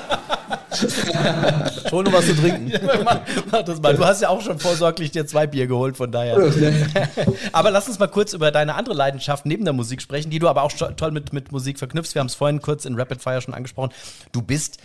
Hol 1.92 2.04
nur 2.04 2.12
was 2.12 2.26
zu 2.26 2.36
trinken. 2.36 2.72
mach, 3.04 3.20
mach 3.50 3.62
das 3.62 3.80
mal. 3.80 3.94
Du 3.94 4.04
hast 4.04 4.20
ja 4.20 4.28
auch 4.28 4.40
schon 4.40 4.58
vorsorglich 4.58 5.10
dir 5.10 5.26
zwei 5.26 5.46
Bier 5.46 5.66
geholt, 5.66 5.96
von 5.96 6.12
daher. 6.12 6.36
aber 7.52 7.70
lass 7.70 7.88
uns 7.88 7.98
mal 7.98 8.08
kurz 8.08 8.32
über 8.32 8.50
deine 8.50 8.74
andere 8.74 8.94
Leidenschaft 8.94 9.46
neben 9.46 9.64
der 9.64 9.74
Musik 9.74 10.02
sprechen, 10.02 10.30
die 10.30 10.38
du 10.38 10.48
aber 10.48 10.62
auch 10.62 10.72
toll 10.72 11.10
mit, 11.10 11.32
mit 11.32 11.52
Musik 11.52 11.78
verknüpfst. 11.78 12.14
Wir 12.14 12.20
haben 12.20 12.26
es 12.26 12.34
vorhin 12.34 12.60
kurz 12.60 12.84
in 12.84 12.98
Rapid 12.98 13.22
Fire 13.22 13.40
schon 13.40 13.54
angesprochen. 13.54 13.92
Du 14.32 14.42
bist 14.42 14.78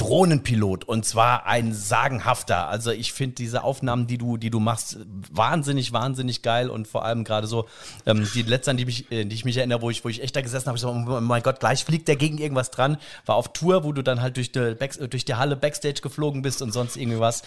Drohnenpilot 0.00 0.84
und 0.84 1.04
zwar 1.04 1.44
ein 1.44 1.74
sagenhafter. 1.74 2.68
Also 2.68 2.90
ich 2.90 3.12
finde 3.12 3.34
diese 3.34 3.62
Aufnahmen, 3.62 4.06
die 4.06 4.16
du, 4.16 4.38
die 4.38 4.48
du 4.48 4.58
machst, 4.58 4.98
wahnsinnig, 5.30 5.92
wahnsinnig 5.92 6.40
geil 6.40 6.70
und 6.70 6.88
vor 6.88 7.04
allem 7.04 7.22
gerade 7.22 7.46
so 7.46 7.66
ähm, 8.06 8.26
die 8.32 8.40
letzte, 8.40 8.70
an 8.70 8.78
die, 8.78 8.86
mich, 8.86 9.12
äh, 9.12 9.26
die 9.26 9.34
ich 9.34 9.44
mich 9.44 9.58
erinnere, 9.58 9.82
wo 9.82 9.90
ich, 9.90 10.02
wo 10.02 10.08
ich 10.08 10.22
echt 10.22 10.34
da 10.34 10.40
gesessen 10.40 10.68
habe, 10.68 10.76
ich 10.76 10.80
so, 10.80 10.88
oh 10.88 11.20
mein 11.20 11.42
Gott, 11.42 11.60
gleich 11.60 11.84
fliegt 11.84 12.08
der 12.08 12.16
gegen 12.16 12.38
irgendwas 12.38 12.70
dran. 12.70 12.96
War 13.26 13.34
auf 13.34 13.52
Tour, 13.52 13.84
wo 13.84 13.92
du 13.92 14.02
dann 14.02 14.22
halt 14.22 14.38
durch 14.38 14.52
die, 14.52 14.74
Back, 14.74 14.98
durch 15.10 15.26
die 15.26 15.34
Halle 15.34 15.54
Backstage 15.54 16.00
geflogen 16.00 16.40
bist 16.40 16.62
und 16.62 16.72
sonst 16.72 16.96
irgendwie 16.96 17.20
was. 17.20 17.42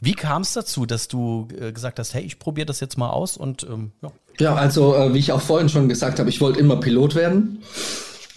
Wie 0.00 0.14
kam 0.14 0.42
es 0.42 0.54
dazu, 0.54 0.86
dass 0.86 1.06
du 1.06 1.46
äh, 1.56 1.70
gesagt 1.70 2.00
hast, 2.00 2.14
hey, 2.14 2.22
ich 2.22 2.40
probiere 2.40 2.66
das 2.66 2.80
jetzt 2.80 2.98
mal 2.98 3.10
aus 3.10 3.36
und 3.36 3.62
ähm, 3.62 3.92
ja. 4.02 4.10
Ja, 4.38 4.54
also 4.54 4.96
äh, 4.96 5.14
wie 5.14 5.18
ich 5.18 5.30
auch 5.30 5.42
vorhin 5.42 5.68
schon 5.68 5.88
gesagt 5.88 6.18
habe, 6.18 6.30
ich 6.30 6.40
wollte 6.40 6.58
immer 6.58 6.76
Pilot 6.76 7.14
werden. 7.14 7.62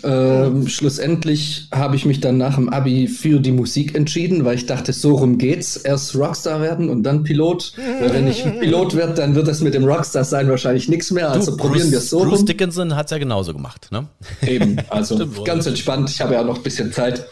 Ähm, 0.05 0.67
schlussendlich 0.67 1.67
habe 1.73 1.95
ich 1.95 2.05
mich 2.05 2.19
dann 2.19 2.37
nach 2.37 2.55
dem 2.55 2.69
Abi 2.69 3.07
für 3.07 3.39
die 3.39 3.51
Musik 3.51 3.95
entschieden, 3.95 4.45
weil 4.45 4.55
ich 4.55 4.67
dachte, 4.67 4.93
so 4.93 5.15
rum 5.15 5.39
geht's. 5.39 5.77
Erst 5.77 6.15
Rockstar 6.15 6.61
werden 6.61 6.89
und 6.89 7.01
dann 7.01 7.23
Pilot. 7.23 7.73
Weil 7.99 8.13
wenn 8.13 8.27
ich 8.27 8.43
Pilot 8.59 8.95
werde, 8.95 9.15
dann 9.15 9.33
wird 9.33 9.47
das 9.47 9.61
mit 9.61 9.73
dem 9.73 9.83
Rockstar 9.83 10.23
sein 10.23 10.47
wahrscheinlich 10.47 10.87
nichts 10.89 11.09
mehr. 11.09 11.31
Also 11.31 11.57
probieren 11.57 11.89
wir 11.89 11.97
es 11.97 12.11
so 12.11 12.19
Bruce 12.19 12.39
rum. 12.39 12.45
Dickinson 12.45 12.95
hat 12.95 13.05
es 13.05 13.11
ja 13.11 13.17
genauso 13.17 13.53
gemacht, 13.53 13.87
ne? 13.91 14.05
Eben, 14.47 14.77
also 14.89 15.27
ganz 15.43 15.65
entspannt. 15.65 16.11
Ich 16.11 16.21
habe 16.21 16.35
ja 16.35 16.43
noch 16.43 16.57
ein 16.57 16.63
bisschen 16.63 16.91
Zeit. 16.91 17.25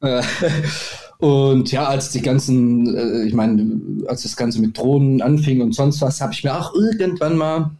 Äh, 0.00 0.22
und 1.18 1.70
ja, 1.72 1.88
als 1.88 2.10
die 2.10 2.22
ganzen, 2.22 2.96
äh, 2.96 3.24
ich 3.26 3.34
meine, 3.34 3.80
als 4.06 4.22
das 4.22 4.36
Ganze 4.36 4.62
mit 4.62 4.78
Drohnen 4.78 5.20
anfing 5.20 5.60
und 5.60 5.74
sonst 5.74 6.00
was, 6.00 6.22
habe 6.22 6.32
ich 6.32 6.42
mir 6.42 6.58
auch 6.58 6.74
irgendwann 6.74 7.36
mal 7.36 7.70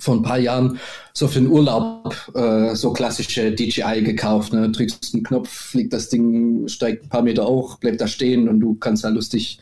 vor 0.00 0.14
ein 0.14 0.22
paar 0.22 0.38
Jahren 0.38 0.78
so 1.12 1.28
für 1.28 1.40
den 1.40 1.48
Urlaub 1.48 2.16
äh, 2.34 2.74
so 2.74 2.92
klassische 2.92 3.52
DJI 3.52 4.02
gekauft. 4.02 4.52
Ne? 4.52 4.70
Drückst 4.70 5.14
einen 5.14 5.22
Knopf, 5.22 5.48
fliegt 5.48 5.92
das 5.92 6.08
Ding, 6.08 6.66
steigt 6.68 7.04
ein 7.04 7.08
paar 7.08 7.22
Meter 7.22 7.46
hoch, 7.46 7.78
bleibt 7.78 8.00
da 8.00 8.08
stehen 8.08 8.48
und 8.48 8.60
du 8.60 8.74
kannst 8.74 9.04
da 9.04 9.08
lustig 9.08 9.60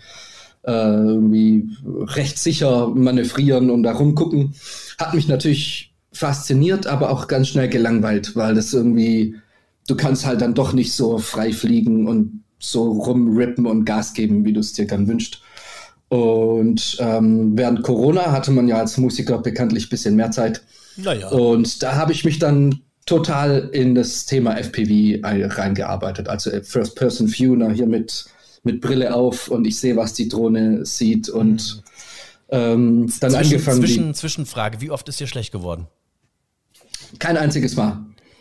äh, 0.62 0.70
irgendwie 0.70 1.68
recht 1.84 2.38
sicher 2.38 2.88
manövrieren 2.88 3.70
und 3.70 3.82
da 3.82 3.92
rumgucken. 3.92 4.54
Hat 4.98 5.14
mich 5.14 5.28
natürlich 5.28 5.92
fasziniert, 6.12 6.86
aber 6.86 7.10
auch 7.10 7.28
ganz 7.28 7.48
schnell 7.48 7.68
gelangweilt, 7.68 8.34
weil 8.36 8.54
das 8.54 8.72
irgendwie, 8.72 9.36
du 9.86 9.96
kannst 9.96 10.26
halt 10.26 10.40
dann 10.40 10.54
doch 10.54 10.72
nicht 10.72 10.92
so 10.92 11.18
frei 11.18 11.52
fliegen 11.52 12.08
und 12.08 12.44
so 12.58 12.90
rumrippen 12.90 13.66
und 13.66 13.84
Gas 13.84 14.14
geben, 14.14 14.44
wie 14.44 14.52
du 14.52 14.60
es 14.60 14.72
dir 14.72 14.86
gern 14.86 15.06
wünscht. 15.06 15.42
Und 16.08 16.96
ähm, 17.00 17.56
während 17.56 17.82
Corona 17.82 18.32
hatte 18.32 18.50
man 18.50 18.66
ja 18.68 18.78
als 18.78 18.96
Musiker 18.96 19.38
bekanntlich 19.38 19.86
ein 19.86 19.90
bisschen 19.90 20.16
mehr 20.16 20.30
Zeit. 20.30 20.62
Naja. 20.96 21.28
Und 21.28 21.82
da 21.82 21.96
habe 21.96 22.12
ich 22.12 22.24
mich 22.24 22.38
dann 22.38 22.80
total 23.04 23.68
in 23.72 23.94
das 23.94 24.26
Thema 24.26 24.56
FPV 24.56 25.22
ein- 25.24 25.44
reingearbeitet. 25.50 26.28
Also 26.28 26.50
First-Person-View 26.62 27.56
na, 27.56 27.68
hier 27.70 27.86
mit, 27.86 28.24
mit 28.64 28.80
Brille 28.80 29.14
auf 29.14 29.48
und 29.48 29.66
ich 29.66 29.78
sehe, 29.78 29.96
was 29.96 30.14
die 30.14 30.28
Drohne 30.28 30.84
sieht 30.86 31.28
und 31.28 31.82
ähm, 32.50 33.12
dann 33.20 33.30
Zwischen, 33.30 33.36
angefangen. 33.52 33.80
zwischen, 33.80 34.14
Zwischenfrage, 34.14 34.80
wie 34.80 34.90
oft 34.90 35.08
ist 35.08 35.20
dir 35.20 35.26
schlecht 35.26 35.52
geworden? 35.52 35.86
kein 37.18 37.36
einziges 37.38 37.74
Mal. 37.76 38.00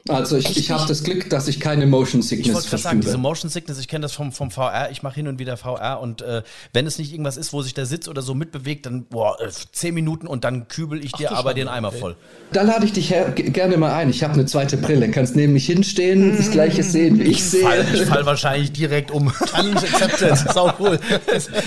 Also 0.09 0.37
ich, 0.37 0.57
ich 0.57 0.71
habe 0.71 0.85
das 0.87 1.03
Glück, 1.03 1.29
dass 1.29 1.47
ich 1.47 1.59
keine 1.59 1.85
Motion 1.85 2.21
Ich 2.21 2.27
Sickness 2.27 2.55
wollte 2.55 2.69
gerade 2.69 2.83
sagen, 2.83 3.01
diese. 3.01 3.17
Motion 3.17 3.49
Sickness, 3.49 3.79
ich 3.79 3.87
kenne 3.87 4.03
das 4.03 4.13
vom, 4.13 4.31
vom 4.31 4.51
VR, 4.51 4.89
ich 4.91 5.03
mache 5.03 5.15
hin 5.15 5.27
und 5.27 5.39
wieder 5.39 5.57
VR 5.57 5.99
und 6.01 6.21
äh, 6.21 6.43
wenn 6.73 6.87
es 6.87 6.97
nicht 6.97 7.11
irgendwas 7.11 7.37
ist, 7.37 7.53
wo 7.53 7.61
sich 7.61 7.73
der 7.73 7.85
Sitz 7.85 8.07
oder 8.07 8.21
so 8.21 8.33
mitbewegt, 8.33 8.85
dann 8.85 9.05
boah, 9.05 9.39
äh, 9.41 9.49
zehn 9.71 9.93
Minuten 9.93 10.27
und 10.27 10.43
dann 10.43 10.67
kübel 10.67 11.03
ich 11.03 11.11
dir 11.13 11.29
du 11.29 11.35
aber 11.35 11.53
den 11.53 11.67
Eimer 11.67 11.91
voll. 11.91 12.15
Da 12.51 12.61
lade 12.61 12.85
ich 12.85 12.93
dich 12.93 13.13
gerne 13.35 13.77
mal 13.77 13.93
ein. 13.93 14.09
Ich 14.09 14.23
habe 14.23 14.33
eine 14.33 14.45
zweite 14.45 14.77
Brille. 14.77 15.09
Kannst 15.11 15.35
neben 15.35 15.53
mich 15.53 15.65
hinstehen, 15.65 16.37
das 16.37 16.51
gleiche 16.51 16.83
sehen, 16.83 17.19
wie 17.19 17.23
ich 17.23 17.43
sehe. 17.43 17.63
Fall, 17.63 17.85
ich 17.93 18.01
fall 18.03 18.25
wahrscheinlich 18.25 18.71
direkt 18.71 19.11
um. 19.11 19.31
Challenge 19.45 19.77
accepted. 19.77 20.37
Sau 20.53 20.73
cool. 20.79 20.99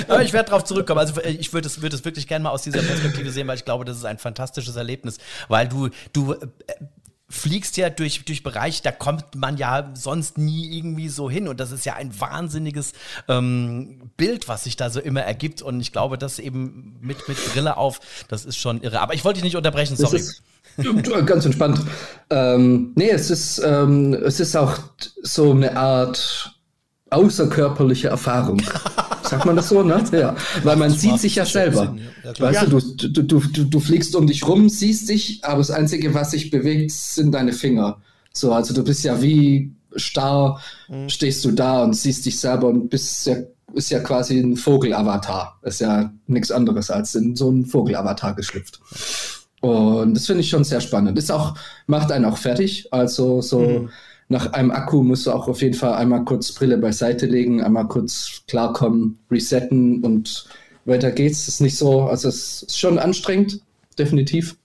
Aber 0.09 0.23
ich 0.23 0.33
werde 0.33 0.51
darauf 0.51 0.65
zurückkommen. 0.65 1.01
Also 1.01 1.21
äh, 1.21 1.31
ich 1.31 1.53
würde 1.53 1.69
es, 1.69 1.83
würde 1.83 1.97
es 1.97 2.05
wirklich 2.05 2.27
gerne 2.27 2.45
mal 2.45 2.51
aus 2.51 2.63
dieser 2.63 2.83
Perspektive 2.83 3.31
sehen, 3.31 3.47
weil 3.47 3.57
ich 3.57 3.65
glaube, 3.65 3.85
das 3.85 3.97
ist 3.97 4.05
ein 4.05 4.19
fantastisches 4.19 4.77
Erlebnis. 4.77 5.19
Weil 5.49 5.69
du, 5.69 5.91
du 6.13 6.33
äh, 6.33 6.47
fliegst 7.31 7.77
ja 7.77 7.89
durch, 7.91 8.25
durch 8.25 8.43
Bereiche, 8.43 8.83
da 8.83 8.91
kommt 8.91 9.37
man 9.37 9.57
ja 9.57 9.91
sonst 9.95 10.37
nie 10.37 10.77
irgendwie 10.77 11.09
so 11.09 11.31
hin. 11.31 11.47
Und 11.49 11.61
das 11.61 11.71
ist 11.71 11.87
ja 11.87 11.95
ein 11.95 12.19
wahnsinniges 12.21 12.93
ähm, 13.29 14.11
Bild, 14.17 14.49
was 14.49 14.65
sich 14.65 14.77
da 14.77 14.91
so 14.91 15.01
immer 15.01 15.23
ergibt. 15.23 15.63
Und 15.63 15.81
ich 15.81 15.93
glaube, 15.93 16.19
das 16.19 16.41
eben 16.41 16.99
mit, 17.01 17.29
mit 17.29 17.39
Brille 17.53 17.77
auf, 17.77 18.01
das 18.29 18.45
ist 18.45 18.59
schon 18.59 18.83
irre. 18.83 19.01
Aber 19.01 19.15
ich 19.15 19.25
wollte 19.25 19.39
dich 19.39 19.45
nicht 19.45 19.57
unterbrechen, 19.57 19.97
sorry. 19.97 20.17
ist 20.17 20.43
ganz 21.27 21.45
entspannt. 21.45 21.81
Ähm, 22.31 22.93
nee, 22.97 23.11
es 23.11 23.31
ist, 23.31 23.61
ähm, 23.65 24.13
es 24.13 24.41
ist 24.41 24.57
auch 24.57 24.79
so 25.23 25.53
eine 25.53 25.77
Art 25.77 26.57
außerkörperliche 27.11 28.09
Erfahrung. 28.09 28.61
Sagt 29.31 29.47
man 29.47 29.55
das 29.55 29.69
so, 29.69 29.83
ne? 29.85 30.03
Ja. 30.11 30.35
Weil 30.65 30.77
man 30.77 30.91
sieht 30.91 31.21
sich 31.21 31.37
ja 31.37 31.47
selber. 31.47 31.87
Sinn, 31.87 32.01
ja. 32.25 32.33
Weißt 32.39 32.63
du, 32.63 32.81
du, 32.81 33.23
du, 33.23 33.39
du, 33.39 33.65
du 33.65 33.81
fliegst 33.81 34.17
um 34.17 34.27
dich 34.27 34.47
rum, 34.47 34.69
siehst 34.69 35.09
dich, 35.09 35.45
aber 35.45 35.59
das 35.59 35.71
Einzige, 35.71 36.13
was 36.15 36.33
sich 36.33 36.51
bewegt, 36.51 36.91
sind 36.91 37.33
deine 37.33 37.53
Finger. 37.53 38.01
So, 38.33 38.53
also 38.53 38.75
du 38.75 38.83
bist 38.83 39.05
ja 39.05 39.23
wie 39.23 39.73
starr, 39.95 40.61
stehst 41.07 41.45
du 41.45 41.53
da 41.53 41.85
und 41.85 41.95
siehst 41.95 42.27
dich 42.27 42.41
selber 42.41 42.67
und 42.69 42.89
bist 42.89 43.27
ja, 43.27 43.37
ist 43.73 43.91
ja 43.91 44.01
quasi 44.01 44.41
ein 44.41 44.57
Vogelavatar. 44.57 45.61
Ist 45.63 45.81
ja 45.81 46.13
nichts 46.27 46.51
anderes 46.51 46.91
als 46.91 47.15
in 47.15 47.37
so 47.37 47.49
einen 47.49 47.67
Vogelavatar 47.67 48.35
geschlüpft. 48.35 48.81
Und 49.61 50.15
das 50.15 50.27
finde 50.27 50.41
ich 50.41 50.49
schon 50.49 50.65
sehr 50.65 50.81
spannend. 50.81 51.19
Ist 51.19 51.31
auch, 51.31 51.55
macht 51.87 52.11
einen 52.11 52.25
auch 52.25 52.39
fertig. 52.39 52.89
Also 52.93 53.43
so 53.43 53.89
nach 54.31 54.53
einem 54.53 54.71
Akku 54.71 55.03
musst 55.03 55.27
du 55.27 55.33
auch 55.33 55.49
auf 55.49 55.61
jeden 55.61 55.75
Fall 55.75 55.95
einmal 55.95 56.25
kurz 56.25 56.53
Brille 56.53 56.79
beiseite 56.79 57.27
legen, 57.27 57.63
einmal 57.63 57.89
kurz 57.89 58.43
klarkommen, 58.47 59.19
resetten 59.29 60.05
und 60.05 60.47
weiter 60.85 61.11
geht's. 61.11 61.49
Ist 61.49 61.61
nicht 61.61 61.77
so, 61.77 62.03
also 62.03 62.29
es 62.29 62.63
ist 62.63 62.79
schon 62.79 63.01
anstrengend, 63.01 63.61
definitiv. 63.99 64.57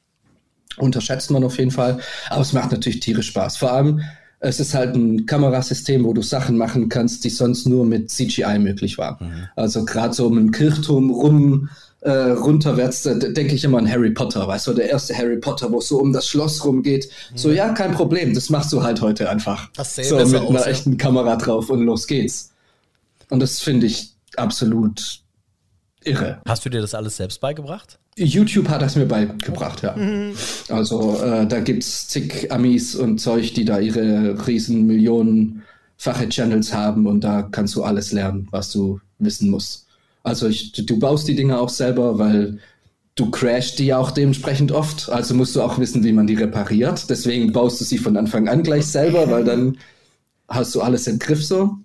Unterschätzt 0.77 1.31
man 1.31 1.43
auf 1.43 1.57
jeden 1.57 1.71
Fall. 1.71 1.99
Aber 2.29 2.41
es 2.41 2.53
macht 2.53 2.71
natürlich 2.71 2.99
tierisch 2.99 3.29
Spaß. 3.29 3.57
Vor 3.57 3.71
allem, 3.71 4.01
es 4.39 4.59
ist 4.59 4.75
halt 4.75 4.95
ein 4.95 5.25
Kamerasystem, 5.25 6.03
wo 6.03 6.13
du 6.13 6.21
Sachen 6.21 6.57
machen 6.57 6.87
kannst, 6.87 7.23
die 7.23 7.29
sonst 7.29 7.65
nur 7.65 7.85
mit 7.85 8.11
CGI 8.11 8.59
möglich 8.59 8.99
waren. 8.99 9.49
Also 9.55 9.83
gerade 9.83 10.13
so 10.13 10.27
um 10.27 10.37
einen 10.37 10.51
Kirchturm 10.51 11.09
rum 11.09 11.69
äh, 12.05 12.31
runterwärts, 12.31 13.01
da 13.01 13.15
denke 13.15 13.55
ich 13.55 13.63
immer 13.63 13.79
an 13.79 13.89
Harry 13.89 14.11
Potter, 14.11 14.47
weißt 14.47 14.67
du, 14.67 14.73
der 14.73 14.89
erste 14.89 15.17
Harry 15.17 15.37
Potter, 15.37 15.71
wo 15.71 15.79
es 15.79 15.87
so 15.87 15.97
um 15.99 16.13
das 16.13 16.27
Schloss 16.27 16.63
rumgeht. 16.63 17.09
So, 17.33 17.51
ja, 17.51 17.69
kein 17.73 17.93
Problem, 17.93 18.35
das 18.35 18.51
machst 18.51 18.71
du 18.71 18.83
halt 18.83 19.01
heute 19.01 19.27
einfach. 19.27 19.69
Das 19.75 19.95
so 19.95 20.15
mit 20.17 20.35
einer 20.35 20.43
aus, 20.43 20.65
ja. 20.65 20.71
echten 20.71 20.97
Kamera 20.97 21.35
drauf 21.35 21.71
und 21.71 21.83
los 21.83 22.05
geht's. 22.05 22.51
Und 23.31 23.39
das 23.39 23.59
finde 23.59 23.87
ich 23.87 24.13
absolut 24.37 25.21
irre. 26.03 26.41
Hast 26.47 26.63
du 26.63 26.69
dir 26.69 26.79
das 26.79 26.93
alles 26.93 27.17
selbst 27.17 27.41
beigebracht? 27.41 27.97
YouTube 28.17 28.69
hat 28.69 28.83
das 28.83 28.95
mir 28.95 29.07
beigebracht, 29.07 29.81
ja. 29.81 29.95
Also 30.69 31.19
äh, 31.19 31.47
da 31.47 31.59
gibt's 31.59 32.07
zig 32.07 32.51
Amis 32.51 32.95
und 32.95 33.17
Zeug, 33.17 33.55
die 33.55 33.65
da 33.65 33.79
ihre 33.79 34.47
riesen 34.47 34.85
millionenfache 34.85 36.29
Channels 36.29 36.71
haben 36.71 37.07
und 37.07 37.23
da 37.23 37.41
kannst 37.41 37.73
du 37.73 37.83
alles 37.83 38.11
lernen, 38.11 38.47
was 38.51 38.71
du 38.71 38.99
wissen 39.17 39.49
musst. 39.49 39.84
Also 40.25 40.47
ich, 40.47 40.71
du, 40.71 40.97
baust 40.97 41.27
die 41.27 41.35
Dinge 41.35 41.59
auch 41.59 41.69
selber, 41.69 42.17
weil 42.17 42.57
du 43.13 43.29
crashst 43.29 43.77
die 43.77 43.85
ja 43.85 43.99
auch 43.99 44.09
dementsprechend 44.09 44.71
oft. 44.71 45.07
Also 45.09 45.35
musst 45.35 45.55
du 45.55 45.61
auch 45.61 45.77
wissen, 45.77 46.03
wie 46.03 46.13
man 46.13 46.25
die 46.25 46.33
repariert. 46.33 47.11
Deswegen 47.11 47.53
baust 47.53 47.79
du 47.79 47.85
sie 47.85 47.99
von 47.99 48.17
Anfang 48.17 48.47
an 48.47 48.63
gleich 48.63 48.87
selber, 48.87 49.29
weil 49.29 49.43
dann 49.43 49.77
hast 50.47 50.73
du 50.73 50.81
alles 50.81 51.05
im 51.05 51.19
Griff 51.19 51.45
so. 51.45 51.75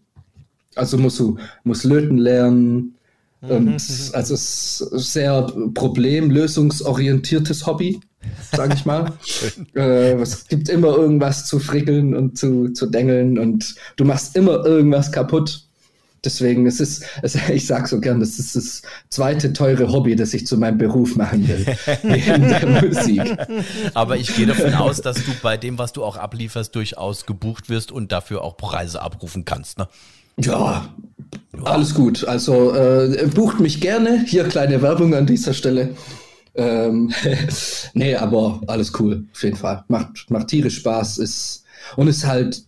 Also 0.74 0.96
musst 0.96 1.20
du 1.20 1.36
musst 1.64 1.84
löten 1.84 2.16
lernen. 2.16 2.94
Und 3.42 3.76
also 4.12 4.34
es 4.34 4.80
ist 4.80 5.12
sehr 5.12 5.42
problemlösungsorientiertes 5.74 7.66
Hobby, 7.66 8.00
sage 8.52 8.72
ich 8.74 8.86
mal. 8.86 9.12
äh, 9.74 10.12
es 10.14 10.48
gibt 10.48 10.70
immer 10.70 10.96
irgendwas 10.96 11.46
zu 11.46 11.58
frickeln 11.58 12.14
und 12.14 12.38
zu, 12.38 12.70
zu 12.70 12.86
dengeln 12.86 13.38
und 13.38 13.74
du 13.96 14.06
machst 14.06 14.34
immer 14.34 14.64
irgendwas 14.64 15.12
kaputt. 15.12 15.66
Deswegen 16.24 16.66
es 16.66 16.80
ist 16.80 17.04
es, 17.22 17.34
ich 17.48 17.66
sage 17.66 17.88
so 17.88 18.00
gern, 18.00 18.20
das 18.20 18.38
ist 18.38 18.56
das 18.56 18.82
zweite 19.08 19.52
teure 19.52 19.92
Hobby, 19.92 20.16
das 20.16 20.34
ich 20.34 20.46
zu 20.46 20.56
meinem 20.56 20.78
Beruf 20.78 21.16
machen 21.16 21.46
will, 21.48 21.66
neben 22.02 22.48
der 22.48 22.82
Musik. 22.82 23.36
Aber 23.94 24.16
ich 24.16 24.34
gehe 24.34 24.46
davon 24.46 24.74
aus, 24.74 25.00
dass 25.00 25.16
du 25.16 25.32
bei 25.42 25.56
dem, 25.56 25.78
was 25.78 25.92
du 25.92 26.04
auch 26.04 26.16
ablieferst, 26.16 26.74
durchaus 26.74 27.26
gebucht 27.26 27.68
wirst 27.68 27.92
und 27.92 28.12
dafür 28.12 28.42
auch 28.42 28.56
Preise 28.56 29.02
abrufen 29.02 29.44
kannst. 29.44 29.78
Ne? 29.78 29.88
Ja, 30.38 30.88
alles 31.64 31.94
gut. 31.94 32.24
Also 32.24 32.74
äh, 32.74 33.28
bucht 33.34 33.60
mich 33.60 33.80
gerne. 33.80 34.24
Hier 34.26 34.44
kleine 34.44 34.80
Werbung 34.82 35.14
an 35.14 35.26
dieser 35.26 35.54
Stelle. 35.54 35.90
Ähm, 36.54 37.12
nee, 37.94 38.16
aber 38.16 38.60
alles 38.66 38.92
cool, 38.98 39.24
auf 39.32 39.42
jeden 39.42 39.56
Fall. 39.56 39.84
Macht, 39.88 40.30
macht 40.30 40.48
tierisch 40.48 40.76
Spaß. 40.76 41.18
Ist, 41.18 41.64
und 41.96 42.08
ist 42.08 42.26
halt 42.26 42.62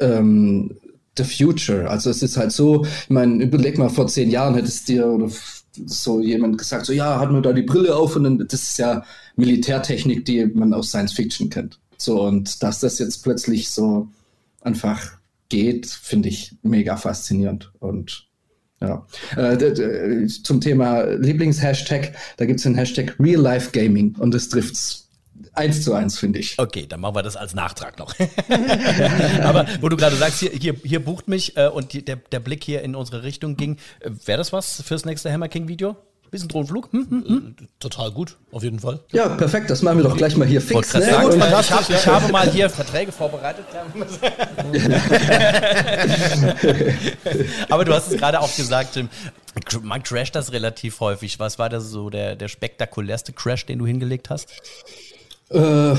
ähm, 0.00 0.76
the 1.16 1.24
future. 1.24 1.88
Also 1.88 2.10
es 2.10 2.22
ist 2.22 2.36
halt 2.36 2.52
so, 2.52 2.84
ich 2.84 3.10
meine, 3.10 3.42
überleg 3.42 3.78
mal, 3.78 3.90
vor 3.90 4.06
zehn 4.06 4.30
Jahren 4.30 4.54
hättest 4.54 4.88
dir 4.88 5.06
oder 5.06 5.30
so 5.86 6.20
jemand 6.20 6.58
gesagt, 6.58 6.86
so 6.86 6.92
ja, 6.92 7.18
hat 7.18 7.30
man 7.30 7.42
da 7.42 7.52
die 7.52 7.62
Brille 7.62 7.94
auf 7.94 8.16
und 8.16 8.24
dann, 8.24 8.46
das 8.46 8.62
ist 8.62 8.78
ja 8.78 9.04
Militärtechnik, 9.36 10.24
die 10.24 10.44
man 10.46 10.74
aus 10.74 10.88
Science 10.88 11.12
Fiction 11.12 11.50
kennt. 11.50 11.78
So, 11.96 12.22
und 12.22 12.62
dass 12.62 12.80
das 12.80 12.98
jetzt 12.98 13.22
plötzlich 13.22 13.70
so 13.70 14.08
einfach 14.60 15.12
geht, 15.48 15.86
finde 15.86 16.28
ich 16.28 16.54
mega 16.62 16.96
faszinierend. 16.96 17.72
Und 17.78 18.26
ja. 18.80 19.06
Äh, 19.36 20.26
zum 20.26 20.60
Thema 20.60 21.02
Lieblingshashtag, 21.02 22.14
da 22.36 22.46
gibt 22.46 22.58
es 22.58 22.64
den 22.64 22.74
Hashtag 22.74 23.14
Real 23.20 23.40
Life 23.40 23.70
Gaming 23.70 24.16
und 24.18 24.34
das 24.34 24.48
trifft's 24.48 25.08
eins 25.54 25.82
zu 25.82 25.94
eins, 25.94 26.18
finde 26.18 26.38
ich. 26.38 26.58
Okay, 26.58 26.86
dann 26.88 27.00
machen 27.00 27.14
wir 27.14 27.22
das 27.22 27.36
als 27.36 27.54
Nachtrag 27.54 27.98
noch. 27.98 28.14
Aber 29.42 29.66
wo 29.80 29.88
du 29.88 29.96
gerade 29.96 30.16
sagst, 30.16 30.40
hier, 30.40 30.50
hier, 30.50 30.74
hier 30.82 31.04
bucht 31.04 31.28
mich 31.28 31.56
äh, 31.56 31.68
und 31.68 31.92
die, 31.92 32.04
der, 32.04 32.16
der 32.16 32.40
Blick 32.40 32.64
hier 32.64 32.82
in 32.82 32.94
unsere 32.94 33.22
Richtung 33.22 33.56
ging, 33.56 33.76
äh, 34.00 34.10
wäre 34.24 34.38
das 34.38 34.52
was 34.52 34.82
fürs 34.82 35.04
nächste 35.04 35.32
Hammer 35.32 35.48
King 35.48 35.68
Video? 35.68 35.96
Bisschen 36.32 36.48
Drohnenflug? 36.48 36.90
Hm, 36.92 37.06
hm, 37.10 37.24
hm. 37.26 37.54
Total 37.78 38.10
gut, 38.10 38.38
auf 38.52 38.62
jeden 38.62 38.80
Fall. 38.80 39.00
Ja, 39.12 39.28
perfekt, 39.28 39.68
das 39.68 39.82
machen 39.82 39.98
wir 39.98 40.04
doch 40.04 40.16
gleich 40.16 40.34
mal 40.34 40.48
hier 40.48 40.62
fix. 40.62 40.94
Ne? 40.94 41.02
Sagen, 41.02 41.36
ich, 41.36 41.70
hab, 41.70 41.90
ich 41.90 42.06
habe 42.06 42.32
mal 42.32 42.50
hier 42.50 42.70
Verträge 42.70 43.12
vorbereitet. 43.12 43.66
Aber 47.68 47.84
du 47.84 47.92
hast 47.92 48.10
es 48.10 48.16
gerade 48.16 48.40
auch 48.40 48.56
gesagt, 48.56 48.96
Jim. 48.96 49.10
Man 49.82 50.02
crasht 50.02 50.34
das 50.34 50.52
relativ 50.52 51.00
häufig. 51.00 51.38
Was 51.38 51.58
war 51.58 51.68
das 51.68 51.90
so 51.90 52.08
der, 52.08 52.34
der 52.34 52.48
spektakulärste 52.48 53.34
Crash, 53.34 53.66
den 53.66 53.78
du 53.78 53.86
hingelegt 53.86 54.30
hast? 54.30 54.48
Äh, 55.52 55.94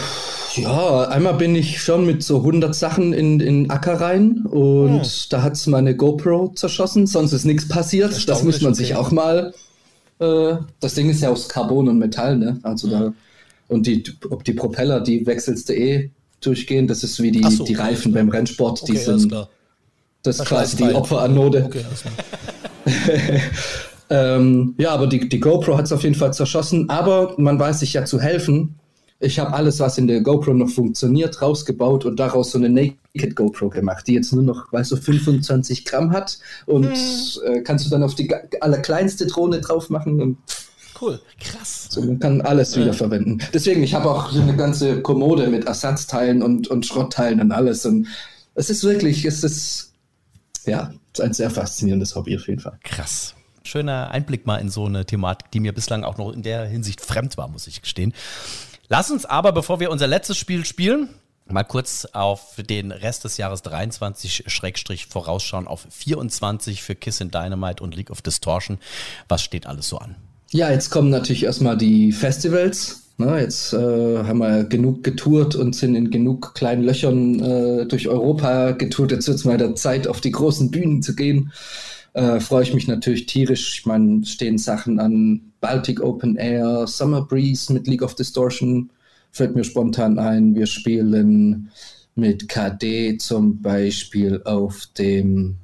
ja, 0.56 1.08
einmal 1.10 1.34
bin 1.36 1.56
ich 1.56 1.82
schon 1.82 2.06
mit 2.06 2.24
so 2.24 2.38
100 2.38 2.76
Sachen 2.76 3.14
in, 3.14 3.40
in 3.40 3.70
Acker 3.70 4.00
rein 4.00 4.46
und 4.46 5.02
oh. 5.02 5.28
da 5.30 5.42
hat 5.42 5.54
es 5.54 5.68
meine 5.68 5.96
GoPro 5.96 6.54
zerschossen, 6.56 7.08
sonst 7.08 7.34
ist 7.34 7.46
nichts 7.46 7.68
passiert. 7.68 8.30
Das 8.30 8.44
muss 8.44 8.62
man 8.62 8.74
sich 8.76 8.96
auch 8.96 9.12
mal 9.12 9.54
äh, 10.20 10.58
das 10.80 10.94
Ding 10.94 11.10
ist 11.10 11.22
ja 11.22 11.30
aus 11.30 11.50
Carbon 11.50 11.88
und 11.88 12.00
Metall, 12.00 12.38
ne? 12.38 12.60
Also 12.64 12.88
ja. 12.88 13.00
da, 13.00 13.14
und 13.68 13.88
die, 13.88 14.04
ob 14.30 14.44
die 14.44 14.54
Propeller, 14.54 15.00
die 15.02 15.26
wechselst 15.26 15.70
du 15.70 15.74
eh 15.74 16.12
durchgehend. 16.42 16.90
Das 16.90 17.04
ist 17.04 17.22
wie 17.22 17.32
die, 17.32 17.44
so, 17.50 17.64
die 17.64 17.74
Reifen 17.74 18.12
okay. 18.12 18.22
beim 18.22 18.30
Rennsport, 18.30 18.88
die 18.88 18.94
okay, 18.94 19.04
sind. 19.04 19.48
Das 20.22 20.40
ist 20.40 20.46
quasi 20.46 20.78
die 20.78 20.94
Opferanode. 20.94 21.66
Okay, 21.66 21.84
ähm, 24.10 24.76
ja, 24.78 24.92
aber 24.92 25.08
die, 25.08 25.28
die 25.28 25.40
GoPro 25.40 25.78
hat 25.78 25.86
es 25.86 25.92
auf 25.92 26.04
jeden 26.04 26.16
Fall 26.16 26.34
zerschossen. 26.34 26.90
Aber 26.90 27.36
man 27.38 27.60
weiß 27.60 27.80
sich 27.80 27.94
ja 27.94 28.06
zu 28.06 28.22
helfen. 28.22 28.76
Ich 29.24 29.40
habe 29.40 29.54
alles, 29.54 29.80
was 29.80 29.98
in 29.98 30.08
der 30.08 30.22
GoPro 30.22 30.54
noch 30.54 30.70
funktioniert, 30.70 31.42
rausgebaut 31.42 32.06
und 32.06 32.20
daraus 32.20 32.52
so 32.52 32.58
eine 32.58 32.70
Naked 32.70 33.36
GoPro 33.36 33.70
gemacht, 33.70 34.06
die 34.08 34.14
jetzt 34.14 34.34
nur 34.34 34.44
noch, 34.44 34.72
weißt 34.74 34.92
du, 34.92 34.98
25 34.98 35.86
Gramm 35.86 36.12
hat 36.12 36.40
und 36.66 36.86
hm. 36.86 37.44
äh, 37.46 37.62
kannst 37.62 37.86
du 37.86 37.90
dann 37.90 38.04
auf 38.04 38.16
die 38.16 38.34
allerkleinste 38.60 39.26
Drohne 39.28 39.62
drauf 39.62 39.90
machen 39.90 40.22
und 40.22 40.38
Cool, 41.02 41.20
krass. 41.40 41.88
So, 41.90 42.02
man 42.02 42.20
kann 42.20 42.42
alles 42.42 42.78
wieder 42.78 42.94
verwenden. 42.94 43.40
Deswegen, 43.54 43.84
ich 43.84 43.94
habe 43.94 44.10
auch 44.10 44.34
eine 44.34 44.56
ganze 44.56 45.02
Kommode 45.02 45.48
mit 45.48 45.66
Ersatzteilen 45.66 46.42
und, 46.42 46.68
und 46.68 46.86
Schrottteilen 46.86 47.42
und 47.42 47.52
alles. 47.52 47.86
Und 47.86 48.08
es 48.54 48.70
ist 48.70 48.84
wirklich, 48.84 49.26
es 49.26 49.44
ist, 49.44 49.94
ja, 50.66 50.94
ein 51.20 51.34
sehr 51.34 51.50
faszinierendes 51.50 52.16
Hobby 52.16 52.38
auf 52.38 52.48
jeden 52.48 52.62
Fall. 52.62 52.80
Krass. 52.84 53.36
Schöner 53.64 54.12
Einblick 54.12 54.46
mal 54.46 54.58
in 54.58 54.70
so 54.70 54.86
eine 54.86 55.06
Thematik, 55.06 55.52
die 55.52 55.60
mir 55.60 55.74
bislang 55.74 56.04
auch 56.04 56.18
noch 56.18 56.32
in 56.32 56.44
der 56.44 56.66
Hinsicht 56.66 57.02
fremd 57.02 57.38
war, 57.38 57.48
muss 57.48 57.68
ich 57.68 57.82
gestehen. 57.82 58.14
Lass 58.96 59.10
uns 59.10 59.26
aber, 59.26 59.54
bevor 59.54 59.80
wir 59.80 59.90
unser 59.90 60.06
letztes 60.06 60.38
Spiel 60.38 60.66
spielen, 60.66 61.10
mal 61.48 61.64
kurz 61.64 62.06
auf 62.14 62.58
den 62.70 62.92
Rest 62.92 63.24
des 63.24 63.38
Jahres 63.38 63.64
23 63.64 64.44
Schrägstrich 64.46 65.08
vorausschauen 65.08 65.66
auf 65.66 65.88
24 65.90 66.84
für 66.84 66.94
Kiss 66.94 67.20
and 67.20 67.34
Dynamite 67.34 67.82
und 67.82 67.96
League 67.96 68.12
of 68.12 68.22
Distortion. 68.22 68.78
Was 69.28 69.42
steht 69.42 69.66
alles 69.66 69.90
so 69.90 69.98
an? 69.98 70.16
Ja, 70.52 70.70
jetzt 70.70 70.92
kommen 70.92 71.10
natürlich 71.10 71.46
erstmal 71.46 71.76
die 71.76 72.12
Festivals. 72.12 73.02
Ne, 73.18 73.40
jetzt 73.40 73.74
äh, 73.74 73.78
haben 74.26 74.38
wir 74.38 74.64
genug 74.66 75.04
getourt 75.04 75.56
und 75.56 75.76
sind 75.76 75.96
in 75.96 76.12
genug 76.12 76.54
kleinen 76.54 76.84
Löchern 76.84 77.40
äh, 77.40 77.86
durch 77.88 78.08
Europa 78.08 78.74
getourt. 78.74 79.12
Jetzt 79.12 79.28
wird 79.28 79.40
es 79.40 79.46
mal 79.46 79.58
der 79.58 79.74
Zeit, 79.74 80.08
auf 80.08 80.22
die 80.22 80.32
großen 80.32 80.70
Bühnen 80.70 81.02
zu 81.02 81.16
gehen. 81.16 81.52
Äh, 82.14 82.40
Freue 82.40 82.64
ich 82.64 82.74
mich 82.74 82.88
natürlich 82.88 83.26
tierisch. 83.26 83.80
Ich 83.80 83.86
meine, 83.86 84.26
stehen 84.26 84.58
Sachen 84.58 85.00
an 85.00 85.54
Baltic 85.62 86.02
Open 86.02 86.36
Air, 86.36 86.88
Summer 86.88 87.22
Breeze 87.22 87.72
mit 87.74 87.88
League 87.88 88.04
of 88.04 88.16
Distortion 88.16 88.90
fällt 89.34 89.56
mir 89.56 89.64
spontan 89.66 90.20
ein. 90.20 90.56
Wir 90.56 90.68
spielen 90.68 91.72
mit 92.16 92.48
KD 92.48 93.18
zum 93.18 93.62
Beispiel 93.62 94.42
auf 94.46 94.88
dem 94.98 95.56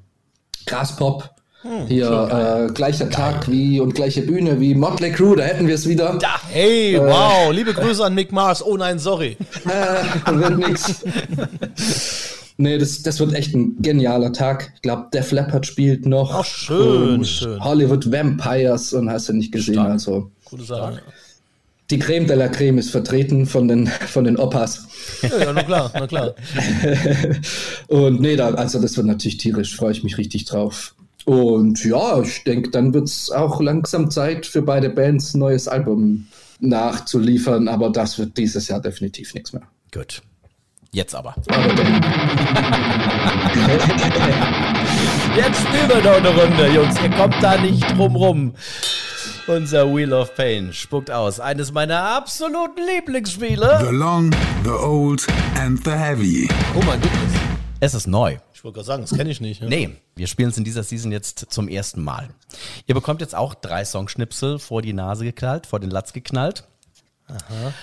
Graspop. 0.65 1.29
Hm, 1.61 1.87
Hier 1.87 2.67
äh, 2.69 2.73
gleicher 2.73 3.05
Geil. 3.05 3.13
Tag 3.13 3.51
wie 3.51 3.79
und 3.79 3.93
gleiche 3.93 4.21
Bühne 4.21 4.59
wie 4.59 4.73
Motley 4.73 5.11
Crue, 5.11 5.35
da 5.35 5.43
hätten 5.43 5.67
wir 5.67 5.75
es 5.75 5.87
wieder. 5.87 6.17
Ja, 6.21 6.39
hey, 6.49 6.95
äh, 6.95 6.99
wow, 6.99 7.51
liebe 7.51 7.73
Grüße 7.73 8.03
an 8.03 8.15
Mick 8.15 8.31
Mars. 8.31 8.65
Oh 8.65 8.77
nein, 8.77 8.97
sorry. 8.97 9.37
Äh, 9.65 10.35
wird 10.35 10.57
nix. 10.57 11.03
Nee, 12.61 12.77
das, 12.77 13.03
das 13.03 13.21
wird 13.21 13.33
echt 13.33 13.55
ein 13.55 13.81
genialer 13.81 14.33
Tag. 14.33 14.73
Ich 14.75 14.81
glaube, 14.81 15.07
Def 15.13 15.31
Leppard 15.31 15.65
spielt 15.65 16.05
noch. 16.05 16.33
Ach, 16.33 16.43
schön, 16.43 17.23
schön. 17.23 17.63
Hollywood 17.63 18.11
Vampires 18.11 18.91
und 18.91 19.09
hast 19.09 19.29
du 19.29 19.33
nicht 19.33 19.53
gesehen. 19.53 19.75
Stark. 19.75 19.91
Also, 19.91 20.31
Gute 20.43 20.63
Sache. 20.65 21.01
Die 21.89 21.99
Creme 21.99 22.27
de 22.27 22.35
la 22.35 22.49
Creme 22.49 22.79
ist 22.79 22.91
vertreten 22.91 23.45
von 23.45 23.69
den, 23.69 23.87
von 23.87 24.25
den 24.25 24.35
Opas. 24.35 24.87
Ja, 25.21 25.37
ja, 25.37 25.53
na 25.53 25.63
klar, 25.63 25.91
na 25.93 26.05
klar. 26.05 26.35
und 27.87 28.19
nee, 28.19 28.35
da, 28.35 28.49
also 28.49 28.81
das 28.81 28.97
wird 28.97 29.07
natürlich 29.07 29.37
tierisch, 29.37 29.77
freue 29.77 29.93
ich 29.93 30.03
mich 30.03 30.17
richtig 30.17 30.43
drauf. 30.43 30.95
Und 31.23 31.85
ja, 31.85 32.21
ich 32.21 32.43
denke, 32.43 32.71
dann 32.71 32.93
wird 32.93 33.07
es 33.07 33.31
auch 33.31 33.61
langsam 33.61 34.11
Zeit 34.11 34.45
für 34.45 34.63
beide 34.63 34.89
Bands 34.89 35.33
ein 35.33 35.39
neues 35.39 35.69
Album 35.69 36.27
nachzuliefern, 36.59 37.69
aber 37.69 37.89
das 37.89 38.19
wird 38.19 38.37
dieses 38.37 38.67
Jahr 38.67 38.81
definitiv 38.81 39.33
nichts 39.33 39.53
mehr. 39.53 39.63
Gut. 39.93 40.21
Jetzt 40.91 41.13
aber. 41.13 41.35
Jetzt 45.35 45.61
spielen 45.61 45.87
wir 45.87 46.01
noch 46.01 46.17
eine 46.17 46.29
Runde, 46.29 46.67
Jungs. 46.73 46.99
Ihr 47.01 47.11
kommt 47.11 47.35
da 47.41 47.57
nicht 47.57 47.97
drum 47.97 48.15
rum. 48.15 48.53
Unser 49.47 49.93
Wheel 49.93 50.13
of 50.13 50.35
Pain 50.35 50.73
spuckt 50.73 51.11
aus. 51.11 51.39
Eines 51.39 51.71
meiner 51.71 52.01
absoluten 52.01 52.81
Lieblingsspiele. 52.85 53.79
The 53.87 53.95
Long, 53.95 54.31
The 54.63 54.69
Old 54.69 55.27
and 55.55 55.83
The 55.83 55.91
Heavy. 55.91 56.49
Oh 56.75 56.81
mein 56.85 56.99
Gott. 57.01 57.11
Es 57.79 57.93
ist 57.93 58.07
neu. 58.07 58.37
Ich 58.53 58.63
wollte 58.63 58.75
gerade 58.75 58.87
sagen, 58.87 59.03
das 59.03 59.15
kenne 59.15 59.29
ich 59.29 59.39
nicht. 59.39 59.61
Ne? 59.61 59.69
Nee, 59.69 59.89
wir 60.15 60.27
spielen 60.27 60.49
es 60.49 60.57
in 60.57 60.63
dieser 60.63 60.83
Season 60.83 61.11
jetzt 61.11 61.45
zum 61.49 61.67
ersten 61.67 62.03
Mal. 62.03 62.29
Ihr 62.87 62.95
bekommt 62.95 63.21
jetzt 63.21 63.35
auch 63.35 63.53
drei 63.53 63.85
Songschnipsel 63.85 64.59
vor 64.59 64.81
die 64.81 64.93
Nase 64.93 65.23
geknallt, 65.23 65.65
vor 65.65 65.79
den 65.79 65.89
Latz 65.91 66.11
geknallt. 66.11 66.65
Aha. 67.27 67.73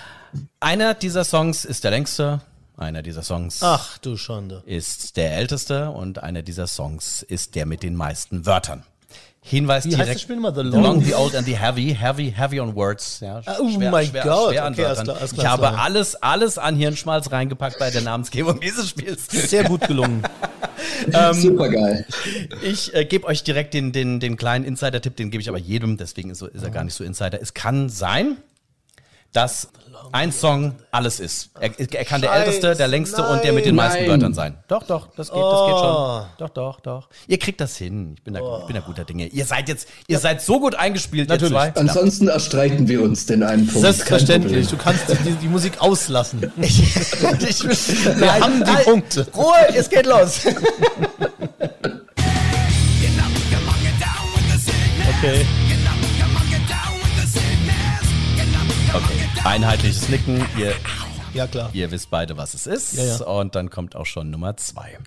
Einer 0.61 0.95
dieser 0.95 1.25
Songs 1.25 1.65
ist 1.65 1.85
der 1.85 1.93
längste, 1.93 2.43
einer 2.77 3.03
dieser 3.03 3.23
Songs 3.23 3.63
Ach, 3.63 3.99
du 3.99 4.17
Schande. 4.17 4.63
ist 4.67 5.17
der 5.17 5.37
älteste 5.37 5.91
und 5.91 6.23
einer 6.23 6.43
dieser 6.43 6.67
Songs 6.67 7.23
ist 7.23 7.55
der 7.55 7.67
mit 7.67 7.83
den 7.83 7.97
meisten 7.97 8.47
Wörtern. 8.47 8.85
Hinweis 9.49 9.85
Wie 9.85 9.91
direkt. 9.91 10.09
heißt 10.09 10.17
das 10.17 10.23
Spiel 10.23 10.41
mal? 10.41 10.53
The 10.53 10.63
Long? 10.63 10.73
the 10.73 10.81
Long, 10.81 11.05
the 11.05 11.15
Old 11.15 11.37
and 11.37 11.47
the 11.47 11.57
Heavy. 11.57 11.95
Heavy, 11.95 12.35
heavy 12.37 12.59
on 12.59 12.75
words. 12.75 13.21
Ja, 13.21 13.41
oh 13.61 13.71
schwer, 13.71 13.93
mein 13.93 14.09
schwer, 14.09 14.25
Gott. 14.25 14.51
Schwer 14.51 14.67
okay, 14.67 14.85
alles 14.85 15.03
klar, 15.05 15.17
alles 15.19 15.33
klar, 15.35 15.45
ich 15.45 15.51
habe 15.51 15.79
alles, 15.79 16.15
alles 16.17 16.59
an 16.59 16.75
Hirnschmalz 16.75 17.31
reingepackt 17.31 17.79
bei 17.79 17.91
der 17.91 18.01
Namensgebung 18.01 18.59
dieses 18.61 18.89
Spiels. 18.91 19.29
Sehr 19.29 19.63
gut 19.63 19.87
gelungen. 19.87 20.25
ähm, 21.13 21.33
Super 21.33 21.69
geil. 21.69 22.05
Ich 22.61 22.93
äh, 22.93 23.05
gebe 23.05 23.25
euch 23.29 23.45
direkt 23.45 23.73
den, 23.75 23.93
den, 23.93 24.19
den 24.19 24.37
kleinen 24.37 24.65
Insider-Tipp, 24.65 25.15
den 25.15 25.31
gebe 25.31 25.41
ich 25.41 25.49
aber 25.49 25.59
jedem, 25.59 25.97
deswegen 25.97 26.31
ist, 26.31 26.43
ist 26.43 26.65
er 26.65 26.71
gar 26.71 26.83
nicht 26.83 26.95
so 26.95 27.05
Insider. 27.05 27.41
Es 27.41 27.55
kann 27.55 27.89
sein, 27.89 28.39
dass 29.33 29.69
ein 30.13 30.33
Song 30.33 30.75
alles 30.91 31.21
ist. 31.21 31.51
Er, 31.59 31.71
er 31.79 32.05
kann 32.05 32.21
der 32.21 32.33
älteste, 32.33 32.75
der 32.75 32.89
längste 32.89 33.23
nein, 33.23 33.33
und 33.33 33.45
der 33.45 33.53
mit 33.53 33.67
den 33.67 33.75
meisten 33.75 34.01
nein. 34.01 34.11
Wörtern 34.11 34.35
sein. 34.35 34.59
Doch, 34.69 34.83
doch, 34.83 35.09
das 35.17 35.31
geht, 35.31 35.43
das 35.43 35.67
geht 35.67 35.79
schon. 35.79 35.95
Oh. 35.97 36.27
Doch, 36.39 36.49
doch, 36.51 36.81
doch. 36.81 37.09
Ihr 37.27 37.39
kriegt 37.39 37.61
das 37.61 37.77
hin. 37.77 38.15
Ich 38.17 38.23
bin 38.23 38.35
da, 38.35 38.41
oh. 38.41 38.59
ich 38.61 38.67
bin 38.67 38.77
da 38.77 38.83
guter 38.83 39.05
Dinge. 39.05 39.27
Ihr 39.27 39.45
seid 39.45 39.69
jetzt, 39.69 39.89
ihr 40.07 40.15
ja. 40.15 40.21
seid 40.21 40.43
so 40.43 40.61
gut 40.61 40.75
eingespielt, 40.75 41.29
Natürlich. 41.29 41.53
ihr 41.53 41.75
zwei. 41.75 41.81
Ansonsten 41.81 42.29
erstreiten 42.29 42.89
wir 42.89 43.03
uns 43.03 43.27
den 43.27 43.43
einen 43.43 43.67
Punkt. 43.67 43.81
Selbstverständlich. 43.81 44.69
Du 44.69 44.77
kannst 44.77 45.05
die, 45.09 45.33
die, 45.33 45.49
Musik 45.49 45.81
auslassen. 45.81 46.53
ich, 46.61 46.83
ich, 46.83 47.65
wir 48.05 48.15
nein, 48.15 48.43
haben 48.43 48.65
die 48.65 48.73
nein. 48.73 48.85
Punkte. 48.85 49.27
Ruhe, 49.35 49.75
es 49.75 49.89
geht 49.89 50.07
los. 50.07 50.41
Okay. 55.19 55.47
Einheitliches 59.47 60.09
Nicken. 60.09 60.45
Ihr, 60.59 60.75
Ja, 61.33 61.47
klar. 61.47 61.71
ihr 61.73 61.89
wisst 61.93 62.11
beide, 62.11 62.37
was 62.37 62.55
es 62.55 62.67
ist. 62.67 62.95
Ja, 62.95 63.05
ja. 63.05 63.25
Und 63.25 63.55
dann 63.55 63.71
kommt 63.71 63.95
auch 63.95 64.05
schon 64.05 64.29
Nummer 64.29 64.57
zwei. 64.57 64.99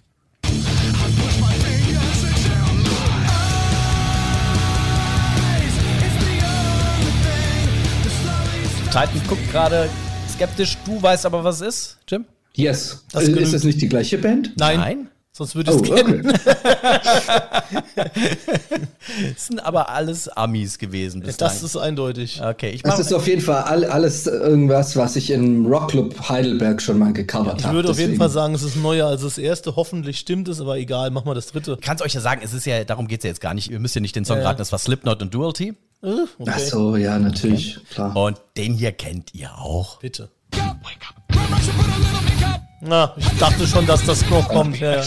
Titan 8.86 9.22
guckt 9.28 9.52
gerade 9.52 9.90
skeptisch. 10.34 10.78
Du 10.86 11.02
weißt 11.02 11.26
aber, 11.26 11.44
was 11.44 11.60
es 11.60 11.68
ist, 11.68 11.98
Jim? 12.08 12.26
Yes. 12.56 13.06
Das 13.12 13.26
ist 13.26 13.54
das 13.54 13.64
nicht 13.66 13.82
die 13.82 13.90
gleiche 13.90 14.18
Band? 14.18 14.54
Nein, 14.58 14.80
Nein? 14.80 15.08
Sonst 15.40 15.56
würde 15.56 15.72
ich 15.72 15.78
Oh, 15.78 15.84
es 15.84 15.90
kennen. 15.90 16.28
okay. 17.96 18.38
Das 19.34 19.48
sind 19.48 19.60
aber 19.66 19.90
alles 19.90 20.28
Amis 20.28 20.78
gewesen 20.78 21.22
bis 21.22 21.38
Das 21.38 21.54
dahin. 21.56 21.66
ist 21.66 21.78
eindeutig. 21.78 22.42
Okay, 22.44 22.70
ich 22.72 22.84
Das 22.84 22.92
mache 22.94 23.02
ist 23.02 23.14
auf 23.14 23.26
jeden 23.28 23.42
Fall 23.42 23.64
all, 23.64 23.86
alles 23.86 24.28
irgendwas, 24.28 24.96
was 24.98 25.16
ich 25.16 25.32
im 25.32 25.66
Rockclub 25.66 26.30
Heidelberg 26.30 26.82
schon 26.82 27.00
mal 27.00 27.14
gecovert 27.14 27.60
Ich 27.60 27.66
habe. 27.66 27.76
würde 27.76 27.90
auf 27.90 27.98
jeden 28.00 28.18
Fall 28.18 28.30
sagen, 28.30 28.54
es 28.54 28.64
ist 28.64 28.76
neuer 28.76 29.08
als 29.08 29.22
das 29.22 29.38
erste. 29.38 29.76
Hoffentlich 29.76 30.20
stimmt 30.20 30.48
es, 30.50 30.60
aber 30.62 30.78
egal, 30.78 31.10
mach 31.12 31.26
mal 31.26 31.34
das 31.36 31.48
dritte. 31.48 31.78
kann 31.78 31.96
es 31.96 32.02
euch 32.02 32.14
ja 32.14 32.22
sagen, 32.22 32.42
es 32.44 32.54
ist 32.54 32.66
ja, 32.66 32.84
darum 32.84 33.08
geht 33.08 33.22
es 33.22 33.24
ja 33.24 33.30
jetzt 33.30 33.42
gar 33.42 33.54
nicht. 33.54 33.72
Ihr 33.72 33.80
müsst 33.80 33.96
ja 33.96 34.02
nicht 34.02 34.16
den 34.16 34.26
Song 34.26 34.38
ja. 34.40 34.44
raten, 34.44 34.58
das 34.60 34.72
war 34.72 34.80
Slipknot 34.80 35.22
und 35.22 35.34
Duality. 35.34 35.74
Äh, 36.04 36.08
Ach 36.08 36.28
Okay, 36.40 36.66
so, 36.70 36.96
ja, 36.96 37.18
natürlich, 37.18 37.80
klar. 37.90 38.16
Und 38.16 38.38
den 38.58 38.74
hier 38.74 38.92
kennt 38.92 39.34
ihr 39.34 39.52
auch. 39.58 40.00
bitte. 40.00 40.30
Na, 42.82 43.14
ich 43.18 43.28
dachte 43.38 43.68
schon, 43.68 43.86
dass 43.86 44.06
das 44.06 44.28
noch 44.30 44.48
kommt. 44.48 44.80
Ja. 44.80 45.02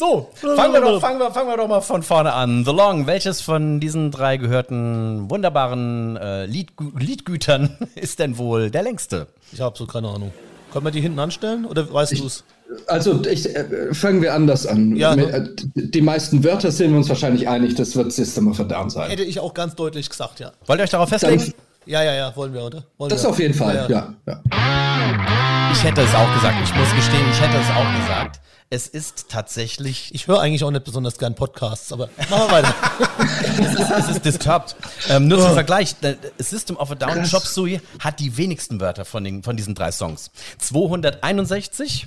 So, 0.00 0.30
fangen 0.34 0.72
wir, 0.72 0.80
doch, 0.80 1.00
fangen, 1.00 1.18
wir, 1.18 1.30
fangen 1.30 1.48
wir 1.50 1.56
doch 1.58 1.68
mal 1.68 1.82
von 1.82 2.02
vorne 2.02 2.32
an. 2.32 2.64
The 2.64 2.70
Long, 2.72 3.06
welches 3.06 3.42
von 3.42 3.80
diesen 3.80 4.10
drei 4.10 4.38
gehörten 4.38 5.28
wunderbaren 5.28 6.16
äh, 6.16 6.46
Liedgü 6.46 6.90
Liedgütern 6.98 7.76
ist 7.96 8.18
denn 8.18 8.38
wohl 8.38 8.70
der 8.70 8.82
längste? 8.82 9.26
Ich 9.52 9.60
habe 9.60 9.76
so 9.76 9.86
keine 9.86 10.08
Ahnung. 10.08 10.32
Können 10.72 10.86
wir 10.86 10.90
die 10.90 11.02
hinten 11.02 11.18
anstellen 11.18 11.66
oder 11.66 11.92
weißt 11.92 12.18
du 12.18 12.26
es? 12.26 12.44
Also 12.86 13.22
ich, 13.26 13.54
äh, 13.54 13.92
fangen 13.92 14.22
wir 14.22 14.32
anders 14.32 14.66
an. 14.66 14.96
Ja, 14.96 15.14
ne? 15.14 15.24
äh, 15.24 15.48
die 15.74 16.00
meisten 16.00 16.42
Wörter 16.44 16.70
sind 16.70 16.92
wir 16.92 16.96
uns 16.96 17.08
wahrscheinlich 17.08 17.46
einig, 17.48 17.74
das 17.74 17.94
wird 17.94 18.10
System 18.12 18.48
of 18.48 18.58
a 18.58 18.64
Down 18.64 18.88
sein. 18.88 19.10
Hätte 19.10 19.24
ich 19.24 19.38
auch 19.38 19.52
ganz 19.52 19.74
deutlich 19.74 20.08
gesagt, 20.08 20.40
ja. 20.40 20.52
Wollt 20.66 20.80
ihr 20.80 20.84
euch 20.84 20.90
darauf 20.90 21.08
festlegen? 21.10 21.40
Dann, 21.42 21.54
Ja, 21.84 22.02
ja, 22.02 22.14
ja, 22.14 22.36
wollen 22.36 22.54
wir, 22.54 22.62
oder? 22.64 22.84
Wollen 22.96 23.10
das 23.10 23.22
wir. 23.24 23.30
auf 23.30 23.38
jeden 23.38 23.54
Fall, 23.54 23.86
Ja, 23.88 23.88
ja. 23.88 24.14
ja. 24.26 25.49
Ich 25.72 25.84
hätte 25.84 26.02
es 26.02 26.14
auch 26.14 26.32
gesagt. 26.34 26.56
Ich 26.62 26.74
muss 26.74 26.94
gestehen, 26.94 27.26
ich 27.30 27.40
hätte 27.40 27.56
es 27.56 27.70
auch 27.70 28.00
gesagt. 28.00 28.40
Es 28.72 28.86
ist 28.86 29.28
tatsächlich 29.28 30.14
Ich 30.14 30.28
höre 30.28 30.40
eigentlich 30.40 30.62
auch 30.62 30.70
nicht 30.70 30.84
besonders 30.84 31.18
gern 31.18 31.34
Podcasts, 31.34 31.92
aber 31.92 32.08
machen 32.28 32.42
wir 32.48 32.52
weiter. 32.52 32.74
es 33.98 34.08
ist 34.08 34.24
disturbed. 34.24 34.76
Ähm, 35.08 35.26
nur 35.26 35.40
zum 35.40 35.54
Vergleich, 35.54 35.96
der 35.96 36.16
System 36.38 36.76
of 36.76 36.90
a 36.92 36.94
Down 36.94 37.14
Krass. 37.14 37.30
Chop 37.30 37.46
Suey 37.46 37.80
hat 37.98 38.20
die 38.20 38.36
wenigsten 38.36 38.80
Wörter 38.80 39.04
von, 39.04 39.24
den, 39.24 39.42
von 39.42 39.56
diesen 39.56 39.74
drei 39.74 39.90
Songs. 39.90 40.30
261, 40.58 42.06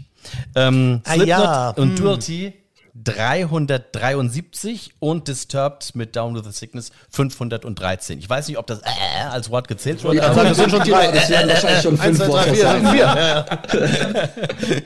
ähm, 0.56 1.02
Ah, 1.04 1.13
Slipknot 1.13 1.28
ja, 1.28 1.69
und 1.71 1.99
Duality 1.99 2.54
373 2.96 4.94
und 5.00 5.28
Disturbed 5.28 5.96
mit 5.96 6.16
Down 6.16 6.36
with 6.36 6.44
the 6.46 6.52
Sickness 6.52 6.92
513. 7.10 8.20
Ich 8.20 8.30
weiß 8.30 8.48
nicht, 8.48 8.58
ob 8.58 8.68
das 8.68 8.82
äh, 8.82 9.24
als 9.32 9.50
Wort 9.50 9.68
gezählt 9.68 10.04
wurde. 10.04 10.18
Ja, 10.18 10.30
aber 10.30 10.44
das 10.44 10.58
sind 10.58 10.70
schon 10.70 10.84
drei. 10.84 11.12
das 11.12 11.30
werden 11.30 11.50
wahrscheinlich 11.50 11.82
schon 11.82 12.00
Eins, 12.00 12.18
fünf 12.18 12.18
zwei, 12.18 12.26
drei, 12.26 12.34
Worte 12.34 12.54
vier, 12.54 12.64
sein. 12.64 12.88
vier. 12.88 13.00
Ja, 13.00 13.46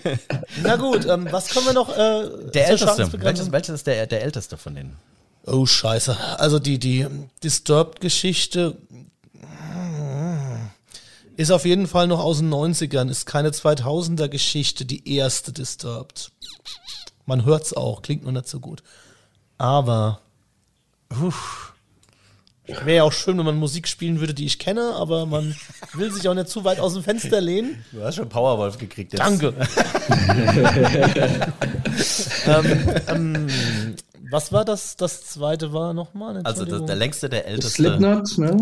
ja. 0.01 0.17
Na 0.63 0.75
gut, 0.77 1.05
ähm, 1.05 1.27
was 1.31 1.49
können 1.49 1.65
wir 1.65 1.73
noch? 1.73 1.89
Äh, 1.89 2.51
der 2.53 2.69
älteste. 2.69 3.11
Welches, 3.21 3.51
welches 3.51 3.75
ist 3.75 3.87
der, 3.87 4.07
der 4.07 4.23
älteste 4.23 4.55
von 4.55 4.75
denen? 4.75 4.95
Oh, 5.45 5.65
scheiße. 5.65 6.17
Also 6.37 6.59
die, 6.59 6.79
die 6.79 7.07
Disturbed-Geschichte 7.43 8.77
ist 11.37 11.51
auf 11.51 11.65
jeden 11.65 11.87
Fall 11.87 12.07
noch 12.07 12.19
aus 12.19 12.39
den 12.39 12.53
90ern, 12.53 13.09
ist 13.09 13.25
keine 13.25 13.49
2000er-Geschichte, 13.51 14.85
die 14.85 15.15
erste 15.15 15.53
Disturbed. 15.53 16.31
Man 17.27 17.45
hört's 17.45 17.73
auch, 17.73 18.01
klingt 18.01 18.23
nur 18.23 18.31
nicht 18.31 18.47
so 18.47 18.59
gut. 18.59 18.81
Aber, 19.57 20.21
uff, 21.21 21.73
wäre 22.65 22.95
ja 22.95 23.03
auch 23.03 23.11
schön, 23.11 23.37
wenn 23.37 23.45
man 23.45 23.57
Musik 23.57 23.87
spielen 23.87 24.19
würde, 24.21 24.33
die 24.33 24.45
ich 24.45 24.59
kenne, 24.59 24.93
aber 24.95 25.25
man 25.25 25.55
will 25.93 26.11
sich 26.11 26.27
auch 26.29 26.33
nicht 26.33 26.47
zu 26.47 26.63
weit 26.63 26.79
aus 26.79 26.93
dem 26.93 27.03
Fenster 27.03 27.41
lehnen. 27.41 27.83
Du 27.91 28.01
hast 28.01 28.15
schon 28.15 28.29
Powerwolf 28.29 28.77
gekriegt. 28.77 29.11
Jetzt. 29.13 29.21
Danke. 29.21 29.53
ähm, 32.47 32.89
ähm, 33.07 33.47
was 34.29 34.51
war 34.51 34.65
das? 34.65 34.97
Das 34.97 35.25
zweite 35.25 35.71
war 35.73 35.93
nochmal? 35.93 36.41
Also 36.43 36.65
das, 36.65 36.85
der 36.85 36.95
längste, 36.95 37.29
der 37.29 37.45
älteste. 37.45 37.83
Slipknot, 37.83 38.37
ne? 38.37 38.57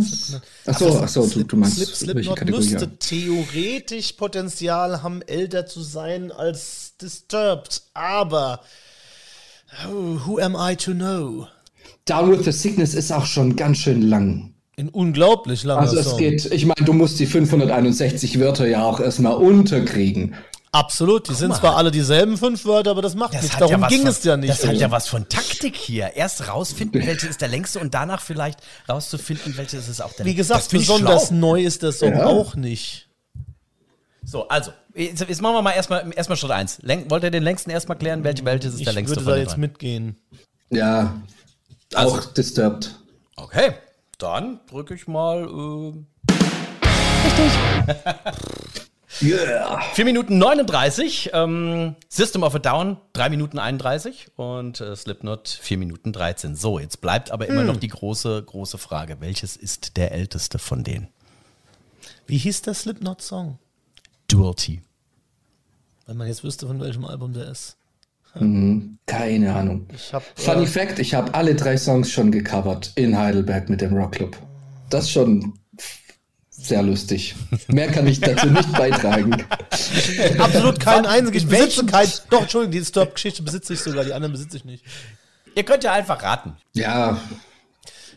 Achso, 0.65 0.99
ach 1.03 1.07
so, 1.07 1.27
du, 1.27 1.43
du 1.43 1.57
meinst 1.57 1.77
Slip, 1.77 1.95
Slipknot 1.95 2.45
müsste 2.45 2.97
theoretisch 2.97 4.13
Potenzial 4.13 5.01
haben, 5.01 5.21
älter 5.23 5.65
zu 5.65 5.81
sein 5.81 6.31
als 6.31 6.84
Disturbed, 7.01 7.81
aber 7.93 8.61
oh, 9.87 10.19
who 10.25 10.39
am 10.39 10.55
I 10.55 10.75
to 10.77 10.93
know? 10.93 11.47
Down 12.05 12.31
with 12.31 12.45
the 12.45 12.51
Sickness 12.51 12.93
ist 12.93 13.11
auch 13.11 13.25
schon 13.25 13.55
ganz 13.55 13.79
schön 13.79 14.01
lang. 14.03 14.53
Ein 14.77 14.89
unglaublich 14.89 15.63
langer 15.63 15.81
Also 15.81 15.97
es 15.97 16.05
Song. 16.09 16.17
geht, 16.19 16.45
ich 16.45 16.65
meine, 16.65 16.85
du 16.85 16.93
musst 16.93 17.19
die 17.19 17.25
561 17.25 18.39
Wörter 18.39 18.67
ja 18.67 18.83
auch 18.83 18.99
erstmal 18.99 19.33
unterkriegen. 19.35 20.35
Absolut, 20.71 21.29
die 21.29 21.33
sind 21.33 21.55
zwar 21.55 21.77
alle 21.77 21.89
dieselben 21.89 22.37
fünf 22.37 22.65
Wörter, 22.65 22.91
aber 22.91 23.01
das 23.01 23.15
macht 23.15 23.33
Das 23.33 23.43
nichts. 23.43 23.55
hat 23.55 23.61
Darum 23.61 23.75
ja 23.75 23.81
was 23.81 23.89
ging 23.89 24.01
von, 24.01 24.09
es 24.09 24.23
ja 24.25 24.35
nicht. 24.37 24.49
Das 24.49 24.65
hat 24.67 24.75
ja 24.75 24.91
was 24.91 25.07
von 25.07 25.27
Taktik 25.29 25.77
hier. 25.77 26.11
Erst 26.15 26.49
rausfinden, 26.49 27.05
welches 27.05 27.29
ist 27.29 27.41
der 27.41 27.47
längste 27.47 27.79
und 27.79 27.93
danach 27.93 28.21
vielleicht 28.21 28.59
rauszufinden, 28.89 29.55
welches 29.57 29.87
ist 29.87 30.01
auch 30.01 30.11
der 30.13 30.25
Wie 30.25 30.31
Das 30.31 30.37
gesagt, 30.47 30.73
ich 30.73 30.79
besonders 30.79 31.27
schlau. 31.27 31.37
neu 31.37 31.63
ist 31.63 31.81
der 31.81 31.93
Song 31.93 32.11
Ja. 32.13 32.25
auch 32.25 32.55
nicht. 32.55 33.04
So, 34.25 34.47
also, 34.47 34.71
jetzt, 34.95 35.21
jetzt 35.21 35.41
machen 35.41 35.55
wir 35.55 35.61
mal 35.61 35.71
erstmal 35.71 36.11
erstmal 36.15 36.37
Schritt 36.37 36.51
1. 36.51 36.81
wollt 37.09 37.23
ihr 37.23 37.31
den 37.31 37.43
längsten 37.43 37.69
erstmal 37.69 37.97
klären? 37.97 38.23
Welche, 38.23 38.43
welches 38.43 38.73
ist 38.73 38.79
Ich 38.79 38.85
der 38.85 38.93
längste 38.93 39.17
würde 39.17 39.23
von 39.23 39.33
da 39.33 39.37
jetzt 39.39 39.51
dreien? 39.51 39.61
mitgehen. 39.61 40.17
Ja, 40.69 41.21
Also- 41.93 42.15
auch 42.17 42.25
disturbed. 42.33 42.95
Okay, 43.35 43.73
dann 44.17 44.59
drücke 44.69 44.95
ich 44.95 45.07
mal. 45.07 45.45
Äh, 45.45 45.93
Yeah. 49.21 49.79
4 49.93 50.03
Minuten 50.03 50.37
39, 50.39 51.29
ähm, 51.31 51.95
System 52.09 52.43
of 52.43 52.53
a 52.53 52.59
Down 52.59 52.97
3 53.13 53.29
Minuten 53.29 53.59
31 53.59 54.27
und 54.35 54.81
äh, 54.81 54.93
Slipknot 54.93 55.47
4 55.47 55.77
Minuten 55.77 56.11
13. 56.11 56.57
So, 56.57 56.79
jetzt 56.79 56.99
bleibt 56.99 57.31
aber 57.31 57.47
immer 57.47 57.63
noch 57.63 57.77
die 57.77 57.87
große, 57.87 58.43
große 58.43 58.77
Frage. 58.77 59.15
Welches 59.21 59.55
ist 59.55 59.95
der 59.95 60.11
älteste 60.11 60.59
von 60.59 60.83
denen? 60.83 61.07
Wie 62.27 62.37
hieß 62.37 62.63
der 62.63 62.73
Slipknot-Song? 62.73 63.57
Duality. 64.35 64.81
Wenn 66.07 66.17
man 66.17 66.27
jetzt 66.27 66.43
wüsste, 66.43 66.67
von 66.67 66.79
welchem 66.81 67.05
Album 67.05 67.33
der 67.33 67.47
ist. 67.49 67.77
Keine 69.05 69.55
Ahnung. 69.55 69.87
Ich 69.93 70.13
hab, 70.13 70.23
Funny 70.37 70.65
äh, 70.65 70.67
Fact, 70.67 70.99
ich 70.99 71.13
habe 71.13 71.33
alle 71.33 71.55
drei 71.55 71.77
Songs 71.77 72.11
schon 72.11 72.31
gecovert 72.31 72.91
in 72.95 73.17
Heidelberg 73.17 73.69
mit 73.69 73.79
dem 73.79 73.93
Rockclub. 73.95 74.37
Das 74.89 75.05
ist 75.05 75.11
schon 75.11 75.53
sehr 76.49 76.83
lustig. 76.83 77.33
Mehr 77.69 77.89
kann 77.89 78.07
ich 78.07 78.19
dazu 78.19 78.47
nicht 78.47 78.69
beitragen. 78.77 79.41
Absolut 80.37 80.79
keinen 80.81 81.05
einzigen. 81.05 81.37
Ich 81.37 81.47
besitze 81.47 81.77
welchem- 81.83 81.87
kein. 81.87 82.09
Doch, 82.29 82.41
Entschuldigung, 82.41 82.71
die 82.79 82.85
Stop-Geschichte 82.85 83.41
besitze 83.41 83.73
ich 83.73 83.79
sogar, 83.79 84.03
die 84.03 84.13
anderen 84.13 84.33
besitze 84.33 84.57
ich 84.57 84.65
nicht. 84.65 84.83
Ihr 85.55 85.63
könnt 85.63 85.85
ja 85.85 85.93
einfach 85.93 86.21
raten. 86.21 86.57
Ja, 86.73 87.17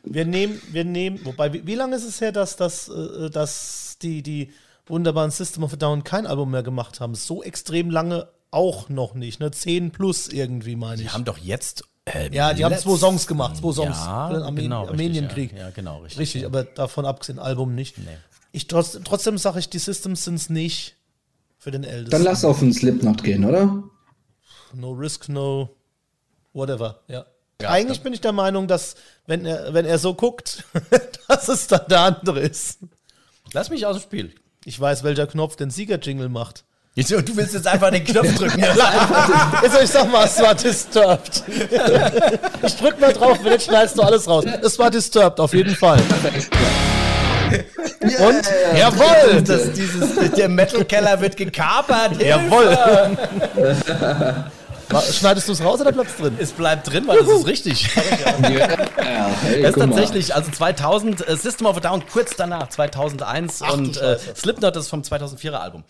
Wir 0.02 0.24
nehmen, 0.24 0.60
wir 0.72 0.84
nehmen, 0.84 1.20
wobei, 1.24 1.52
wie, 1.52 1.64
wie 1.64 1.74
lange 1.76 1.94
ist 1.94 2.04
es 2.04 2.20
her, 2.20 2.32
dass, 2.32 2.56
dass, 2.56 2.88
äh, 2.88 3.30
dass 3.30 3.98
die, 4.02 4.22
die 4.22 4.50
wunderbaren 4.90 5.30
System 5.30 5.62
of 5.62 5.72
a 5.72 5.76
Down 5.76 6.04
kein 6.04 6.26
Album 6.26 6.50
mehr 6.50 6.62
gemacht 6.62 7.00
haben? 7.00 7.14
So 7.14 7.42
extrem 7.42 7.90
lange 7.90 8.28
auch 8.50 8.88
noch 8.88 9.14
nicht, 9.14 9.40
ne? 9.40 9.50
10 9.50 9.90
plus 9.90 10.28
irgendwie, 10.28 10.76
meine 10.76 11.02
ich. 11.02 11.08
Die 11.08 11.14
haben 11.14 11.24
doch 11.24 11.38
jetzt. 11.38 11.84
Äh, 12.06 12.34
ja, 12.34 12.54
die 12.54 12.64
haben 12.64 12.76
zwei 12.76 12.96
Songs 12.96 13.26
gemacht, 13.26 13.56
zwei 13.56 13.72
Songs 13.72 13.96
Ja, 13.96 14.28
für 14.28 14.34
den 14.34 14.42
Armen 14.42 14.56
genau, 14.56 14.82
richtig, 14.82 15.00
Armenienkrieg. 15.00 15.52
Ja, 15.52 15.58
ja, 15.58 15.70
genau, 15.70 15.98
richtig. 15.98 16.18
Richtig, 16.20 16.46
aber 16.46 16.64
davon 16.64 17.04
abgesehen, 17.04 17.38
Album 17.38 17.74
nicht. 17.74 17.98
Nee. 17.98 18.04
Ich 18.52 18.66
trotz, 18.66 18.98
trotzdem 19.04 19.36
sage 19.36 19.58
ich, 19.58 19.68
die 19.68 19.78
Systems 19.78 20.24
sind 20.24 20.36
es 20.36 20.48
nicht 20.48 20.96
für 21.58 21.70
den 21.70 21.84
Ältesten. 21.84 22.10
dann 22.10 22.22
lass 22.22 22.44
auf 22.44 22.60
den 22.60 22.72
Slipknot 22.72 23.22
gehen, 23.22 23.44
oder? 23.44 23.82
No 24.72 24.92
risk, 24.92 25.28
no 25.28 25.68
whatever, 26.52 27.00
ja. 27.08 27.26
Ja, 27.60 27.70
Eigentlich 27.70 28.02
bin 28.02 28.12
ich 28.12 28.20
der 28.20 28.32
Meinung, 28.32 28.68
dass, 28.68 28.94
wenn 29.26 29.44
er, 29.44 29.74
wenn 29.74 29.84
er 29.84 29.98
so 29.98 30.14
guckt, 30.14 30.64
dass 31.28 31.48
es 31.48 31.66
dann 31.66 31.82
der 31.90 32.00
andere 32.02 32.40
ist. 32.40 32.78
Lass 33.52 33.68
mich 33.68 33.84
aus 33.84 33.96
dem 33.96 34.02
Spiel. 34.02 34.34
Ich 34.64 34.78
weiß, 34.78 35.04
welcher 35.04 35.26
Knopf 35.26 35.56
den 35.56 35.70
Sieger-Jingle 35.70 36.28
macht. 36.28 36.64
Jetzt- 36.94 37.10
Du 37.10 37.36
willst 37.36 37.54
jetzt 37.54 37.66
einfach 37.66 37.90
den 37.90 38.04
Knopf 38.04 38.34
drücken. 38.36 38.64
Also 39.62 39.78
ich 39.82 39.90
sag 39.90 40.10
mal, 40.10 40.24
es 40.26 40.38
war 40.40 40.54
disturbed. 40.54 41.42
ich 42.62 42.76
drück 42.76 43.00
mal 43.00 43.12
drauf, 43.12 43.38
wenn 43.42 43.52
nicht 43.52 43.64
schneidest 43.66 43.96
du 43.98 44.02
alles 44.02 44.26
raus. 44.28 44.44
Es 44.62 44.78
war 44.78 44.90
disturbed, 44.90 45.38
auf 45.40 45.54
jeden 45.54 45.74
Fall. 45.76 46.00
Und? 48.02 48.42
Jawohl! 48.76 49.42
Das, 49.42 49.72
dieses, 49.72 50.30
der 50.36 50.48
Metal-Keller 50.48 51.20
wird 51.20 51.36
gekapert. 51.36 52.20
Jawohl! 52.20 52.76
Schneidest 55.12 55.48
du 55.48 55.52
es 55.52 55.62
raus 55.62 55.80
oder 55.80 55.92
bleibt's 55.92 56.16
drin? 56.16 56.36
Es 56.38 56.52
bleibt 56.52 56.90
drin, 56.90 57.06
weil 57.06 57.18
das 57.18 57.28
ist 57.28 57.46
richtig. 57.46 57.88
Ja, 58.40 58.50
ja, 58.52 59.30
hey, 59.42 59.62
Es 59.62 59.70
ist 59.76 59.78
tatsächlich, 59.78 60.34
also 60.34 60.50
2000, 60.50 61.28
äh, 61.28 61.36
System 61.36 61.66
of 61.66 61.76
a 61.76 61.80
Down 61.80 62.02
kurz 62.10 62.34
danach, 62.36 62.68
2001 62.68 63.62
Ach 63.62 63.72
und 63.74 63.96
äh. 63.96 64.18
Slipknot 64.34 64.76
ist 64.76 64.88
vom 64.88 65.02
2004er 65.02 65.52
Album. 65.54 65.84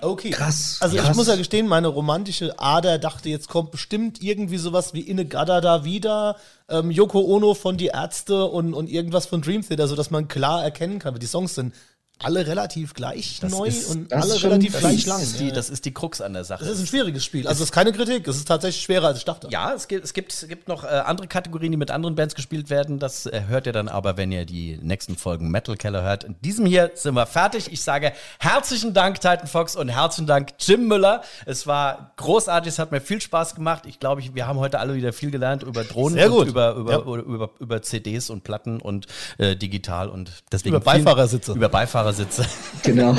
Okay. 0.00 0.30
Krass, 0.30 0.78
Also 0.80 0.96
ich 0.96 1.02
krass. 1.02 1.16
muss 1.16 1.26
ja 1.26 1.36
gestehen, 1.36 1.66
meine 1.66 1.88
romantische 1.88 2.58
Ader 2.58 2.98
dachte, 2.98 3.28
jetzt 3.28 3.48
kommt 3.48 3.70
bestimmt 3.72 4.22
irgendwie 4.22 4.58
sowas 4.58 4.94
wie 4.94 5.00
Inne 5.00 5.24
Gadda 5.26 5.60
da 5.60 5.84
wieder, 5.84 6.36
ähm, 6.68 6.90
Yoko 6.90 7.20
Ono 7.20 7.54
von 7.54 7.76
Die 7.76 7.86
Ärzte 7.88 8.44
und, 8.46 8.72
und 8.74 8.88
irgendwas 8.88 9.26
von 9.26 9.42
Dream 9.42 9.66
Theater, 9.66 9.88
sodass 9.88 10.10
man 10.10 10.28
klar 10.28 10.62
erkennen 10.62 10.98
kann, 11.00 11.14
weil 11.14 11.18
die 11.20 11.26
Songs 11.26 11.54
sind 11.54 11.74
alle 12.22 12.46
relativ 12.46 12.94
gleich 12.94 13.40
neu 13.42 13.64
ist- 13.66 13.88
und 13.90 14.12
das 14.12 14.24
alle 14.30 14.38
schon- 14.38 14.50
relativ 14.50 14.72
das 14.72 14.80
gleich 14.80 15.06
lang. 15.06 15.20
Das 15.20 15.28
ist, 15.30 15.40
die, 15.40 15.52
das 15.52 15.70
ist 15.70 15.84
die 15.84 15.92
Krux 15.94 16.20
an 16.20 16.32
der 16.34 16.44
Sache. 16.44 16.64
Das 16.64 16.74
ist 16.74 16.80
ein 16.80 16.86
schwieriges 16.86 17.24
Spiel. 17.24 17.46
Also 17.48 17.62
es 17.62 17.70
ist 17.70 17.72
keine 17.74 17.92
Kritik, 17.92 18.26
es 18.28 18.36
ist 18.36 18.46
tatsächlich 18.46 18.82
schwerer 18.84 19.08
als 19.08 19.18
ich 19.18 19.24
dachte. 19.24 19.48
Ja, 19.50 19.72
es 19.74 19.88
gibt, 19.88 20.04
es 20.04 20.12
gibt, 20.12 20.32
es 20.32 20.46
gibt 20.46 20.68
noch 20.68 20.84
äh, 20.84 20.88
andere 20.88 21.26
Kategorien, 21.28 21.70
die 21.72 21.78
mit 21.78 21.90
anderen 21.90 22.14
Bands 22.14 22.34
gespielt 22.34 22.68
werden. 22.70 22.98
Das 22.98 23.26
äh, 23.26 23.42
hört 23.48 23.66
ihr 23.66 23.72
dann 23.72 23.88
aber, 23.88 24.16
wenn 24.16 24.30
ihr 24.32 24.44
die 24.44 24.78
nächsten 24.82 25.16
Folgen 25.16 25.50
Metal 25.50 25.76
Keller 25.76 26.02
hört. 26.02 26.24
In 26.24 26.36
diesem 26.42 26.66
hier 26.66 26.90
sind 26.94 27.14
wir 27.14 27.26
fertig. 27.26 27.72
Ich 27.72 27.80
sage 27.82 28.12
herzlichen 28.38 28.92
Dank, 28.94 29.20
Titan 29.20 29.46
Fox, 29.46 29.74
und 29.76 29.88
herzlichen 29.88 30.26
Dank, 30.26 30.50
Jim 30.58 30.88
Müller. 30.88 31.22
Es 31.46 31.66
war 31.66 32.12
großartig, 32.16 32.72
es 32.72 32.78
hat 32.78 32.92
mir 32.92 33.00
viel 33.00 33.20
Spaß 33.20 33.54
gemacht. 33.54 33.84
Ich 33.86 33.98
glaube, 33.98 34.22
wir 34.34 34.46
haben 34.46 34.58
heute 34.58 34.78
alle 34.78 34.94
wieder 34.94 35.12
viel 35.12 35.30
gelernt 35.30 35.62
über 35.62 35.84
Drohnen, 35.84 36.18
über, 36.18 36.44
über, 36.74 36.92
Ja. 36.92 36.98
über, 36.98 37.16
über, 37.16 37.50
über 37.58 37.82
CDs 37.82 38.28
und 38.30 38.44
Platten 38.44 38.80
und 38.80 39.06
äh, 39.38 39.56
digital 39.56 40.08
und 40.10 40.30
deswegen 40.52 40.74
Über 40.76 40.84
Beifahrersitze. 40.84 41.46
Vielen, 41.52 41.56
über 41.56 41.68
Beifahrersitze. 41.68 42.09
Genau. 42.82 43.14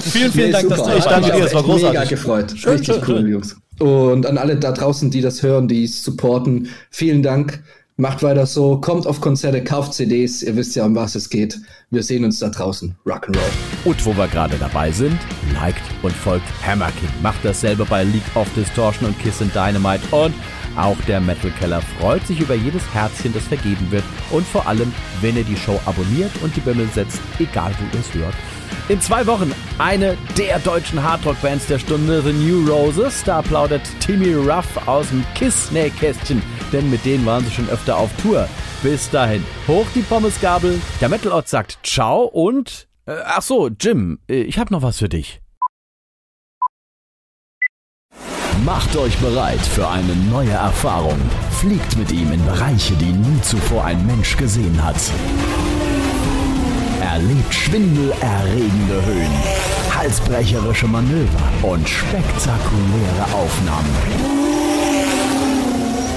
vielen, 0.00 0.30
vielen 0.32 0.46
Nee, 0.46 0.52
Dank, 0.52 0.68
dass 0.68 0.78
super. 0.78 0.92
du 0.92 0.98
Ich 0.98 1.04
danke 1.04 1.30
dir, 1.32 1.44
es 1.44 1.54
war 1.54 1.60
Echt 1.60 1.68
Mega 1.68 1.78
großartig. 1.88 2.08
gefreut. 2.10 2.54
Schön, 2.56 2.72
Richtig 2.72 2.94
schön, 2.94 3.04
cool, 3.08 3.16
schön. 3.16 3.28
Jungs. 3.28 3.56
Und 3.78 4.26
an 4.26 4.38
alle 4.38 4.56
da 4.56 4.72
draußen, 4.72 5.10
die 5.10 5.20
das 5.20 5.42
hören, 5.42 5.68
die 5.68 5.84
es 5.84 6.02
supporten, 6.04 6.68
vielen 6.90 7.22
Dank. 7.22 7.62
Macht 8.00 8.22
weiter 8.22 8.46
so, 8.46 8.76
kommt 8.80 9.06
auf 9.08 9.20
Konzerte, 9.20 9.64
kauft 9.64 9.92
CDs, 9.94 10.42
ihr 10.44 10.54
wisst 10.54 10.76
ja, 10.76 10.84
um 10.86 10.94
was 10.94 11.16
es 11.16 11.30
geht. 11.30 11.58
Wir 11.90 12.02
sehen 12.04 12.24
uns 12.24 12.38
da 12.38 12.48
draußen. 12.48 12.94
Rock'n'Roll. 13.04 13.38
Und 13.84 14.06
wo 14.06 14.16
wir 14.16 14.28
gerade 14.28 14.56
dabei 14.60 14.92
sind, 14.92 15.18
liked 15.54 15.82
und 16.02 16.12
folgt 16.12 16.44
Hammer 16.64 16.92
King. 16.92 17.08
Macht 17.22 17.38
dasselbe 17.42 17.84
bei 17.86 18.04
League 18.04 18.22
of 18.36 18.46
Distortion 18.54 19.08
und 19.08 19.18
Kiss 19.18 19.42
and 19.42 19.52
Dynamite. 19.52 20.02
Und 20.14 20.32
auch 20.78 20.96
der 21.06 21.20
Metal 21.20 21.50
Keller 21.58 21.82
freut 21.98 22.26
sich 22.26 22.40
über 22.40 22.54
jedes 22.54 22.82
Herzchen, 22.94 23.34
das 23.34 23.44
vergeben 23.44 23.90
wird. 23.90 24.04
Und 24.30 24.46
vor 24.46 24.66
allem, 24.66 24.92
wenn 25.20 25.36
ihr 25.36 25.44
die 25.44 25.56
Show 25.56 25.80
abonniert 25.86 26.30
und 26.42 26.54
die 26.56 26.60
Bimmel 26.60 26.88
setzt, 26.94 27.20
egal 27.38 27.72
wo 27.78 27.96
ihr 27.96 28.00
es 28.00 28.14
hört. 28.14 28.34
In 28.88 29.00
zwei 29.00 29.26
Wochen 29.26 29.52
eine 29.78 30.16
der 30.38 30.58
deutschen 30.60 31.02
Hardrock-Bands 31.02 31.66
der 31.66 31.78
Stunde, 31.78 32.22
The 32.22 32.32
New 32.32 32.66
Roses. 32.66 33.22
Da 33.24 33.42
plaudert 33.42 33.82
Timmy 34.00 34.32
Ruff 34.32 34.88
aus 34.88 35.08
dem 35.10 35.24
Kiss-Nähkästchen, 35.34 36.42
denn 36.72 36.88
mit 36.88 37.04
denen 37.04 37.26
waren 37.26 37.44
sie 37.44 37.50
schon 37.50 37.68
öfter 37.68 37.96
auf 37.96 38.10
Tour. 38.22 38.48
Bis 38.82 39.10
dahin, 39.10 39.44
hoch 39.66 39.86
die 39.94 40.02
Pommesgabel. 40.02 40.80
Der 41.00 41.08
Metal-Ort 41.08 41.48
sagt 41.48 41.78
Ciao 41.82 42.24
und... 42.24 42.88
Äh, 43.06 43.16
ach 43.24 43.42
so, 43.42 43.68
Jim, 43.68 44.20
äh, 44.28 44.42
ich 44.42 44.58
hab 44.58 44.70
noch 44.70 44.82
was 44.82 44.98
für 44.98 45.08
dich. 45.08 45.40
Macht 48.64 48.96
euch 48.96 49.16
bereit 49.18 49.60
für 49.60 49.88
eine 49.88 50.14
neue 50.30 50.50
Erfahrung. 50.50 51.18
Fliegt 51.50 51.96
mit 51.96 52.12
ihm 52.12 52.32
in 52.32 52.44
Bereiche, 52.44 52.94
die 52.94 53.12
nie 53.12 53.40
zuvor 53.42 53.84
ein 53.84 54.04
Mensch 54.06 54.36
gesehen 54.36 54.82
hat. 54.84 54.96
Erlebt 57.00 57.54
schwindelerregende 57.54 59.06
Höhen, 59.06 59.32
halsbrecherische 59.96 60.86
Manöver 60.86 61.52
und 61.62 61.88
spektakuläre 61.88 63.24
Aufnahmen. 63.32 63.96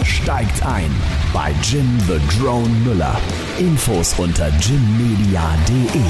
Steigt 0.04 0.63
ein 0.65 0.91
bei 1.34 1.54
Jim 1.63 1.99
the 2.08 2.19
Drone 2.38 2.69
Müller. 2.86 3.19
Infos 3.60 4.13
unter 4.17 4.49
jimmedia.de. 4.60 6.01